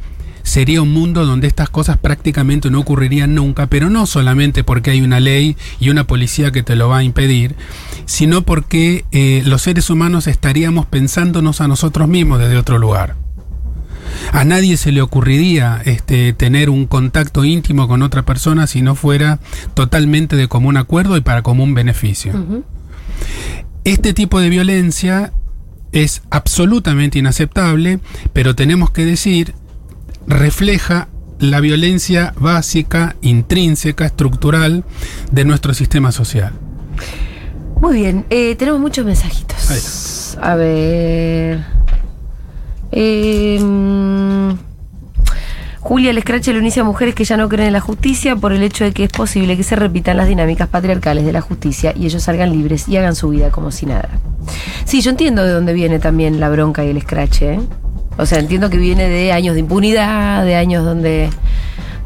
sería 0.45 0.83
un 0.83 0.93
mundo 0.93 1.27
donde 1.27 1.49
estas 1.49 1.69
cosas 1.69 1.99
prácticamente 1.99 2.71
no 2.71 2.79
ocurrirían 2.79 3.35
nunca, 3.35 3.67
pero 3.67 3.91
no 3.91 4.07
solamente 4.07 4.63
porque 4.63 4.93
hay 4.93 5.01
una 5.01 5.19
ley 5.19 5.57
y 5.81 5.91
una 5.91 6.07
policía 6.07 6.53
que 6.53 6.63
te 6.63 6.77
lo 6.77 6.89
va 6.89 6.99
a 6.99 7.03
impedir, 7.03 7.57
sino 8.07 8.43
porque 8.43 9.05
eh, 9.11 9.43
los 9.45 9.63
seres 9.63 9.91
humanos 9.91 10.29
estaríamos 10.29 10.87
pensándonos 10.87 11.61
a 11.61 11.67
nosotros 11.67 12.07
mismos 12.07 12.39
desde 12.39 12.59
otro 12.59 12.79
lugar. 12.79 13.17
A 14.33 14.45
nadie 14.45 14.77
se 14.77 14.93
le 14.93 15.03
ocurriría 15.03 15.81
este, 15.85 16.33
tener 16.35 16.71
un 16.71 16.87
contacto 16.87 17.45
íntimo 17.45 17.89
con 17.89 18.03
otra 18.03 18.23
persona 18.23 18.67
si 18.67 18.83
no 18.83 18.95
fuera 18.95 19.41
totalmente 19.75 20.37
de 20.37 20.47
común 20.47 20.77
acuerdo 20.77 21.17
y 21.17 21.21
para 21.21 21.43
común 21.43 21.75
beneficio. 21.75 22.33
Este 23.85 24.15
tipo 24.15 24.41
de 24.41 24.51
violencia 24.51 25.33
es 25.93 26.23
absolutamente 26.31 27.19
inaceptable, 27.19 28.01
pero 28.33 28.55
tenemos 28.55 28.91
que 28.91 29.05
decir, 29.05 29.55
refleja 30.27 31.09
la 31.39 31.61
violencia 31.61 32.33
básica, 32.39 33.17
intrínseca, 33.21 34.07
estructural 34.07 34.85
de 35.31 35.45
nuestro 35.45 35.75
sistema 35.75 36.13
social. 36.13 36.53
Muy 37.81 37.97
bien, 37.97 38.25
eh, 38.31 38.55
tenemos 38.57 38.81
muchos 38.81 39.05
mensajitos. 39.05 40.39
A 40.41 40.55
ver. 40.55 41.65
Eh, 42.93 43.59
mm, 43.61 44.53
Julia 45.81 46.13
el 46.13 46.19
escrache 46.19 46.53
le 46.55 46.61
inicia 46.61 46.81
a 46.81 46.85
mujeres 46.87 47.15
que 47.15 47.25
ya 47.25 47.37
no 47.37 47.47
creen 47.49 47.67
en 47.67 47.73
la 47.75 47.81
justicia 47.81 48.37
por 48.37 48.53
el 48.53 48.63
hecho 48.63 48.85
de 48.85 48.93
que 48.93 49.05
es 49.05 49.11
posible 49.11 49.55
que 49.55 49.63
se 49.65 49.77
repitan 49.77 50.17
las 50.17 50.29
dinámicas 50.29 50.67
patriarcales 50.69 51.27
de 51.27 51.33
la 51.33 51.43
justicia 51.43 51.93
y 51.95 52.07
ellos 52.07 52.23
salgan 52.23 52.53
libres 52.53 52.89
y 52.89 52.97
hagan 52.97 53.15
su 53.15 53.29
vida 53.29 53.51
como 53.51 53.71
si 53.71 53.85
nada. 53.85 54.09
Sí, 54.87 55.03
yo 55.03 55.11
entiendo 55.11 55.45
de 55.45 55.53
dónde 55.53 55.75
viene 55.75 55.99
también 55.99 56.41
la 56.41 56.49
bronca 56.49 56.85
y 56.87 56.89
el 56.89 56.97
escrache. 56.97 57.55
¿eh? 57.55 57.61
O 58.17 58.27
sea, 58.27 58.39
entiendo 58.39 58.71
que 58.71 58.77
viene 58.79 59.09
de 59.09 59.33
años 59.33 59.55
de 59.55 59.61
impunidad, 59.61 60.45
de 60.45 60.57
años 60.57 60.85
donde 60.85 61.31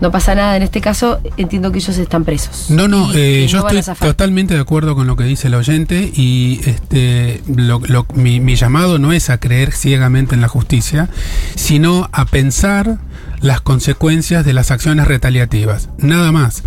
no 0.00 0.10
pasa 0.12 0.34
nada. 0.34 0.56
En 0.56 0.62
este 0.62 0.80
caso, 0.80 1.20
entiendo 1.36 1.72
que 1.72 1.78
ellos 1.78 1.98
están 1.98 2.24
presos. 2.24 2.70
No, 2.70 2.86
no, 2.88 3.12
eh, 3.14 3.46
yo 3.48 3.60
no 3.60 3.68
estoy 3.68 3.94
totalmente 4.06 4.54
de 4.54 4.60
acuerdo 4.60 4.94
con 4.94 5.06
lo 5.06 5.16
que 5.16 5.24
dice 5.24 5.48
el 5.48 5.54
oyente 5.54 6.10
y 6.14 6.60
este, 6.64 7.42
lo- 7.54 7.80
lo- 7.86 8.06
mi, 8.14 8.40
mi 8.40 8.54
llamado 8.54 8.98
no 8.98 9.12
es 9.12 9.28
a 9.28 9.38
creer 9.38 9.72
ciegamente 9.72 10.34
en 10.34 10.40
la 10.40 10.48
justicia, 10.48 11.08
sino 11.56 12.08
a 12.12 12.24
pensar 12.26 12.98
las 13.40 13.60
consecuencias 13.60 14.44
de 14.44 14.52
las 14.52 14.70
acciones 14.70 15.06
retaliativas. 15.08 15.88
Nada 15.98 16.32
más. 16.32 16.62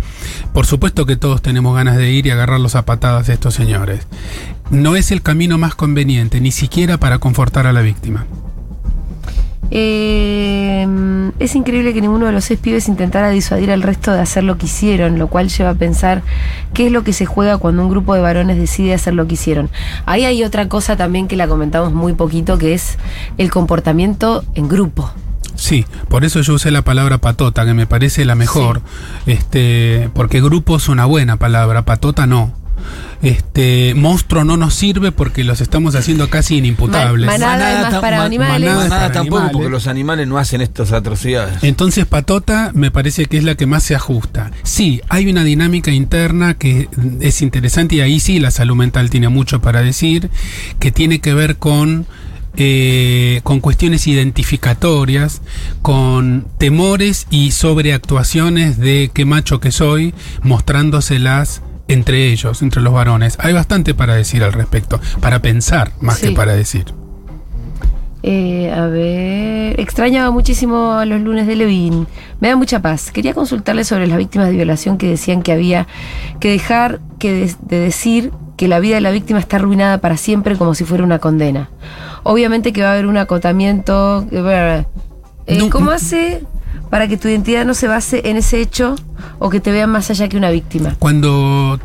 Por 0.52 0.66
supuesto 0.66 1.04
que 1.06 1.16
todos 1.16 1.42
tenemos 1.42 1.74
ganas 1.74 1.96
de 1.96 2.10
ir 2.12 2.26
y 2.26 2.30
agarrarlos 2.30 2.74
a 2.76 2.84
patadas 2.84 3.28
a 3.28 3.32
estos 3.32 3.54
señores. 3.54 4.06
No 4.70 4.94
es 4.96 5.10
el 5.10 5.22
camino 5.22 5.58
más 5.58 5.74
conveniente, 5.74 6.40
ni 6.40 6.50
siquiera 6.52 6.98
para 6.98 7.18
confortar 7.18 7.66
a 7.66 7.72
la 7.72 7.80
víctima. 7.82 8.26
Eh, 9.74 10.86
es 11.38 11.54
increíble 11.56 11.94
que 11.94 12.02
ninguno 12.02 12.26
de 12.26 12.32
los 12.32 12.44
seis 12.44 12.60
pibes 12.60 12.88
intentara 12.88 13.30
disuadir 13.30 13.70
al 13.70 13.82
resto 13.82 14.12
de 14.12 14.20
hacer 14.20 14.44
lo 14.44 14.58
que 14.58 14.66
hicieron, 14.66 15.18
lo 15.18 15.28
cual 15.28 15.48
lleva 15.48 15.70
a 15.70 15.74
pensar 15.74 16.22
qué 16.74 16.86
es 16.86 16.92
lo 16.92 17.04
que 17.04 17.14
se 17.14 17.24
juega 17.24 17.56
cuando 17.56 17.82
un 17.82 17.88
grupo 17.88 18.14
de 18.14 18.20
varones 18.20 18.58
decide 18.58 18.92
hacer 18.92 19.14
lo 19.14 19.26
que 19.26 19.34
hicieron. 19.34 19.70
Ahí 20.04 20.26
hay 20.26 20.44
otra 20.44 20.68
cosa 20.68 20.96
también 20.96 21.26
que 21.26 21.36
la 21.36 21.48
comentamos 21.48 21.94
muy 21.94 22.12
poquito, 22.12 22.58
que 22.58 22.74
es 22.74 22.98
el 23.38 23.50
comportamiento 23.50 24.44
en 24.54 24.68
grupo. 24.68 25.10
Sí, 25.54 25.86
por 26.08 26.24
eso 26.24 26.42
yo 26.42 26.54
usé 26.54 26.70
la 26.70 26.82
palabra 26.82 27.18
patota, 27.18 27.64
que 27.64 27.72
me 27.72 27.86
parece 27.86 28.26
la 28.26 28.34
mejor, 28.34 28.82
este, 29.26 30.10
porque 30.12 30.42
grupo 30.42 30.76
es 30.76 30.88
una 30.90 31.06
buena 31.06 31.38
palabra, 31.38 31.86
patota 31.86 32.26
no. 32.26 32.61
Este, 33.22 33.94
monstruo 33.94 34.42
no 34.44 34.56
nos 34.56 34.74
sirve 34.74 35.12
porque 35.12 35.44
los 35.44 35.60
estamos 35.60 35.94
haciendo 35.94 36.28
casi 36.28 36.56
inimputables. 36.56 37.26
Man- 37.28 37.40
manada 37.40 37.90
más 37.90 38.00
para 38.00 38.18
ma- 38.18 38.24
animales. 38.24 38.68
manada 38.68 38.88
Para 38.88 39.12
tampoco, 39.12 39.36
animales. 39.36 39.52
porque 39.52 39.70
los 39.70 39.86
animales 39.86 40.26
no 40.26 40.38
hacen 40.38 40.60
estas 40.60 40.92
atrocidades. 40.92 41.62
Entonces 41.62 42.04
patota 42.06 42.72
me 42.74 42.90
parece 42.90 43.26
que 43.26 43.38
es 43.38 43.44
la 43.44 43.54
que 43.54 43.66
más 43.66 43.84
se 43.84 43.94
ajusta. 43.94 44.50
Sí, 44.64 45.00
hay 45.08 45.30
una 45.30 45.44
dinámica 45.44 45.92
interna 45.92 46.54
que 46.54 46.88
es 47.20 47.42
interesante 47.42 47.94
y 47.96 48.00
ahí 48.00 48.18
sí 48.18 48.40
la 48.40 48.50
salud 48.50 48.74
mental 48.74 49.08
tiene 49.08 49.28
mucho 49.28 49.60
para 49.62 49.82
decir, 49.82 50.28
que 50.80 50.90
tiene 50.90 51.20
que 51.20 51.32
ver 51.32 51.56
con 51.58 52.06
eh, 52.56 53.40
con 53.44 53.60
cuestiones 53.60 54.06
identificatorias, 54.06 55.40
con 55.80 56.46
temores 56.58 57.26
y 57.30 57.52
sobreactuaciones 57.52 58.76
de 58.78 59.10
qué 59.14 59.24
macho 59.24 59.58
que 59.58 59.70
soy, 59.72 60.12
mostrándoselas 60.42 61.62
entre 61.92 62.30
ellos, 62.32 62.62
entre 62.62 62.80
los 62.82 62.92
varones. 62.92 63.36
Hay 63.40 63.52
bastante 63.52 63.94
para 63.94 64.14
decir 64.14 64.42
al 64.42 64.52
respecto, 64.52 65.00
para 65.20 65.40
pensar 65.40 65.92
más 66.00 66.18
Sí. 66.18 66.28
que 66.28 66.32
para 66.34 66.54
decir. 66.54 66.86
Eh, 68.24 68.70
a 68.72 68.86
ver, 68.86 69.80
extrañaba 69.80 70.30
muchísimo 70.30 70.92
a 70.92 71.04
los 71.06 71.20
lunes 71.20 71.46
de 71.48 71.56
Levin. 71.56 72.06
Me 72.40 72.48
da 72.48 72.56
mucha 72.56 72.80
paz. 72.80 73.10
Quería 73.10 73.34
consultarle 73.34 73.82
sobre 73.84 74.06
las 74.06 74.16
víctimas 74.16 74.46
de 74.48 74.54
violación 74.54 74.96
que 74.96 75.08
decían 75.08 75.42
que 75.42 75.50
había 75.50 75.88
que 76.38 76.50
dejar 76.50 77.00
que 77.18 77.32
de, 77.32 77.54
de 77.62 77.78
decir 77.80 78.30
que 78.56 78.68
la 78.68 78.78
vida 78.78 78.94
de 78.94 79.00
la 79.00 79.10
víctima 79.10 79.40
está 79.40 79.56
arruinada 79.56 79.98
para 79.98 80.16
siempre 80.16 80.56
como 80.56 80.74
si 80.76 80.84
fuera 80.84 81.02
una 81.02 81.18
condena. 81.18 81.68
Obviamente 82.22 82.72
que 82.72 82.82
va 82.82 82.90
a 82.90 82.92
haber 82.92 83.06
un 83.06 83.16
acotamiento. 83.16 84.24
eh, 84.30 84.84
eh, 85.48 85.68
¿Cómo 85.70 85.90
hace 85.90 86.44
para 86.90 87.08
que 87.08 87.16
tu 87.16 87.26
identidad 87.26 87.64
no 87.64 87.74
se 87.74 87.88
base 87.88 88.22
en 88.30 88.36
ese 88.36 88.60
hecho 88.60 88.94
o 89.38 89.50
que 89.50 89.60
te 89.60 89.72
vean 89.72 89.90
más 89.90 90.10
allá 90.10 90.28
que 90.28 90.36
una 90.36 90.50
víctima? 90.50 90.94
Cuando 90.98 91.78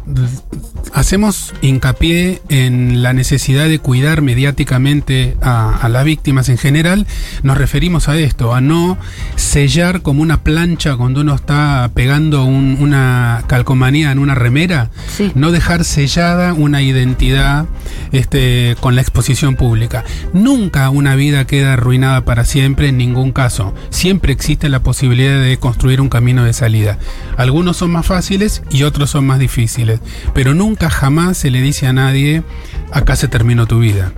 hacemos 0.93 1.53
hincapié 1.61 2.41
en 2.49 3.01
la 3.03 3.13
necesidad 3.13 3.67
de 3.67 3.79
cuidar 3.79 4.21
mediáticamente 4.21 5.35
a, 5.41 5.75
a 5.77 5.89
las 5.89 6.05
víctimas 6.05 6.49
en 6.49 6.57
general, 6.57 7.05
nos 7.43 7.57
referimos 7.57 8.07
a 8.09 8.17
esto, 8.17 8.53
a 8.55 8.61
no 8.61 8.97
sellar 9.35 10.01
como 10.01 10.21
una 10.21 10.43
plancha 10.43 10.95
cuando 10.95 11.21
uno 11.21 11.35
está 11.35 11.89
pegando 11.93 12.45
un- 12.45 12.77
una 12.79 13.43
calcomanía 13.47 14.11
en 14.11 14.19
una 14.19 14.35
remera, 14.35 14.89
Sí. 15.15 15.31
no 15.35 15.51
dejar 15.51 15.83
sellada 15.83 16.53
una 16.53 16.81
identidad 16.81 17.65
este, 18.11 18.75
con 18.79 18.95
la 18.95 19.01
exposición 19.01 19.55
pública. 19.55 20.03
Nunca 20.33 20.89
una 20.89 21.15
vida 21.15 21.45
queda 21.45 21.73
arruinada 21.73 22.23
para 22.23 22.45
siempre, 22.45 22.89
en 22.89 22.97
ningún 22.97 23.31
caso. 23.31 23.73
Siempre 23.89 24.31
existe 24.33 24.69
la 24.69 24.79
posibilidad 24.81 25.41
de 25.41 25.57
construir 25.57 26.01
un 26.01 26.09
camino 26.09 26.43
de 26.43 26.53
salida. 26.53 26.97
Algunos 27.37 27.77
son 27.77 27.91
más 27.91 28.05
fáciles 28.05 28.63
y 28.71 28.83
otros 28.83 29.11
son 29.11 29.25
más 29.27 29.39
difíciles, 29.39 29.99
pero 30.33 30.53
nunca 30.53 30.89
jamás 30.89 31.37
se 31.37 31.51
le 31.51 31.61
dice 31.61 31.87
a 31.87 31.93
nadie, 31.93 32.43
acá 32.91 33.15
se 33.15 33.27
terminó 33.27 33.67
tu 33.67 33.79
vida. 33.79 34.11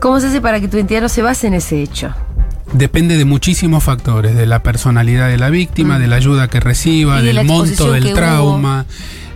¿Cómo 0.00 0.18
se 0.20 0.28
hace 0.28 0.40
para 0.40 0.60
que 0.60 0.68
tu 0.68 0.76
identidad 0.76 1.02
no 1.02 1.08
se 1.08 1.22
base 1.22 1.46
en 1.48 1.54
ese 1.54 1.82
hecho? 1.82 2.14
Depende 2.72 3.18
de 3.18 3.24
muchísimos 3.24 3.82
factores, 3.82 4.36
de 4.36 4.46
la 4.46 4.62
personalidad 4.62 5.28
de 5.28 5.36
la 5.36 5.50
víctima, 5.50 5.98
Mm. 5.98 6.00
de 6.02 6.06
la 6.06 6.16
ayuda 6.16 6.48
que 6.48 6.60
reciba, 6.60 7.20
de 7.20 7.32
del 7.34 7.44
monto 7.46 7.92
del 7.92 8.14
trauma. 8.14 8.86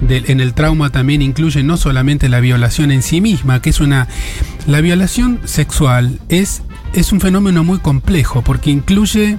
del- 0.01 0.25
en 0.31 0.41
el 0.41 0.55
trauma 0.55 0.91
también 0.91 1.23
incluye 1.23 1.63
no 1.63 1.77
solamente 1.77 2.29
la 2.29 2.41
violación 2.41 2.91
en 2.91 3.01
sí 3.03 3.21
misma, 3.21 3.61
que 3.63 3.71
es 3.71 3.81
una... 3.81 4.07
La 4.67 4.81
violación 4.81 5.41
sexual 5.45 6.19
es, 6.29 6.63
es 6.93 7.13
un 7.13 7.21
fenómeno 7.21 7.65
muy 7.65 7.79
complejo 7.79 8.43
porque 8.43 8.71
incluye 8.71 9.39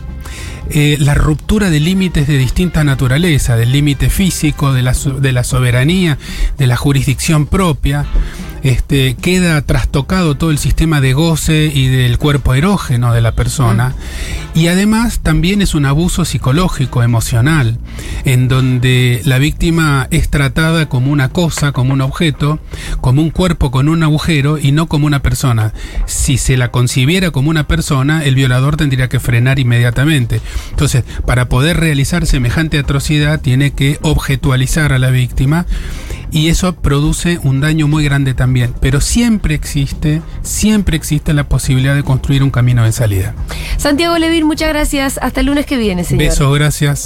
eh, 0.69 0.97
la 0.99 1.13
ruptura 1.13 1.69
de 1.69 1.79
límites 1.79 2.27
de 2.27 2.37
distinta 2.37 2.83
naturaleza, 2.83 3.55
del 3.55 3.71
límite 3.71 4.09
físico, 4.09 4.73
de 4.73 4.81
la, 4.81 4.93
de 4.93 5.31
la 5.31 5.43
soberanía, 5.43 6.17
de 6.57 6.67
la 6.67 6.75
jurisdicción 6.75 7.45
propia. 7.45 8.05
Este, 8.65 9.13
queda 9.13 9.61
trastocado 9.61 10.33
todo 10.37 10.49
el 10.49 10.57
sistema 10.57 10.99
de 10.99 11.13
goce 11.13 11.71
y 11.71 11.85
del 11.87 12.17
cuerpo 12.17 12.55
erógeno 12.55 13.13
de 13.13 13.21
la 13.21 13.33
persona. 13.33 13.93
Y 14.55 14.69
además 14.69 15.19
también 15.19 15.61
es 15.61 15.75
un 15.75 15.85
abuso 15.85 16.25
psicológico, 16.25 17.03
emocional, 17.03 17.77
en 18.23 18.47
donde 18.47 19.21
la 19.23 19.37
víctima 19.37 20.07
es 20.09 20.29
tratada 20.29 20.89
como 20.89 21.11
una 21.11 21.29
cosa, 21.29 21.73
como 21.73 21.93
un 21.93 22.01
objeto, 22.01 22.57
como 23.01 23.21
un 23.21 23.29
cuerpo 23.29 23.69
con 23.69 23.87
un 23.87 24.01
agujero 24.01 24.57
y 24.57 24.71
no 24.71 24.87
como 24.87 25.05
una 25.05 25.21
persona. 25.21 25.71
Si 26.07 26.39
se 26.39 26.57
la 26.57 26.71
concibiera 26.71 27.29
como 27.29 27.51
una 27.51 27.67
persona, 27.67 28.23
el 28.23 28.33
violador 28.33 28.77
tendría 28.77 29.09
que 29.09 29.19
frenar 29.19 29.59
inmediatamente. 29.59 30.41
Entonces, 30.71 31.03
para 31.27 31.49
poder 31.49 31.77
realizar 31.77 32.25
semejante 32.25 32.79
atrocidad, 32.79 33.39
tiene 33.39 33.73
que 33.73 33.99
objetualizar 34.01 34.91
a 34.91 34.97
la 34.97 35.11
víctima 35.11 35.67
y 36.31 36.49
eso 36.49 36.75
produce 36.75 37.39
un 37.43 37.61
daño 37.61 37.87
muy 37.87 38.03
grande 38.03 38.33
también. 38.33 38.73
Pero 38.79 39.01
siempre 39.01 39.55
existe, 39.55 40.21
siempre 40.41 40.97
existe 40.97 41.33
la 41.33 41.47
posibilidad 41.47 41.95
de 41.95 42.03
construir 42.03 42.43
un 42.43 42.51
camino 42.51 42.83
de 42.83 42.91
salida. 42.91 43.33
Santiago 43.77 44.17
Levin, 44.17 44.45
muchas 44.45 44.69
gracias. 44.69 45.19
Hasta 45.21 45.39
el 45.41 45.47
lunes 45.47 45.65
que 45.65 45.77
viene, 45.77 46.03
señor. 46.03 46.25
Beso, 46.25 46.51
gracias. 46.51 46.99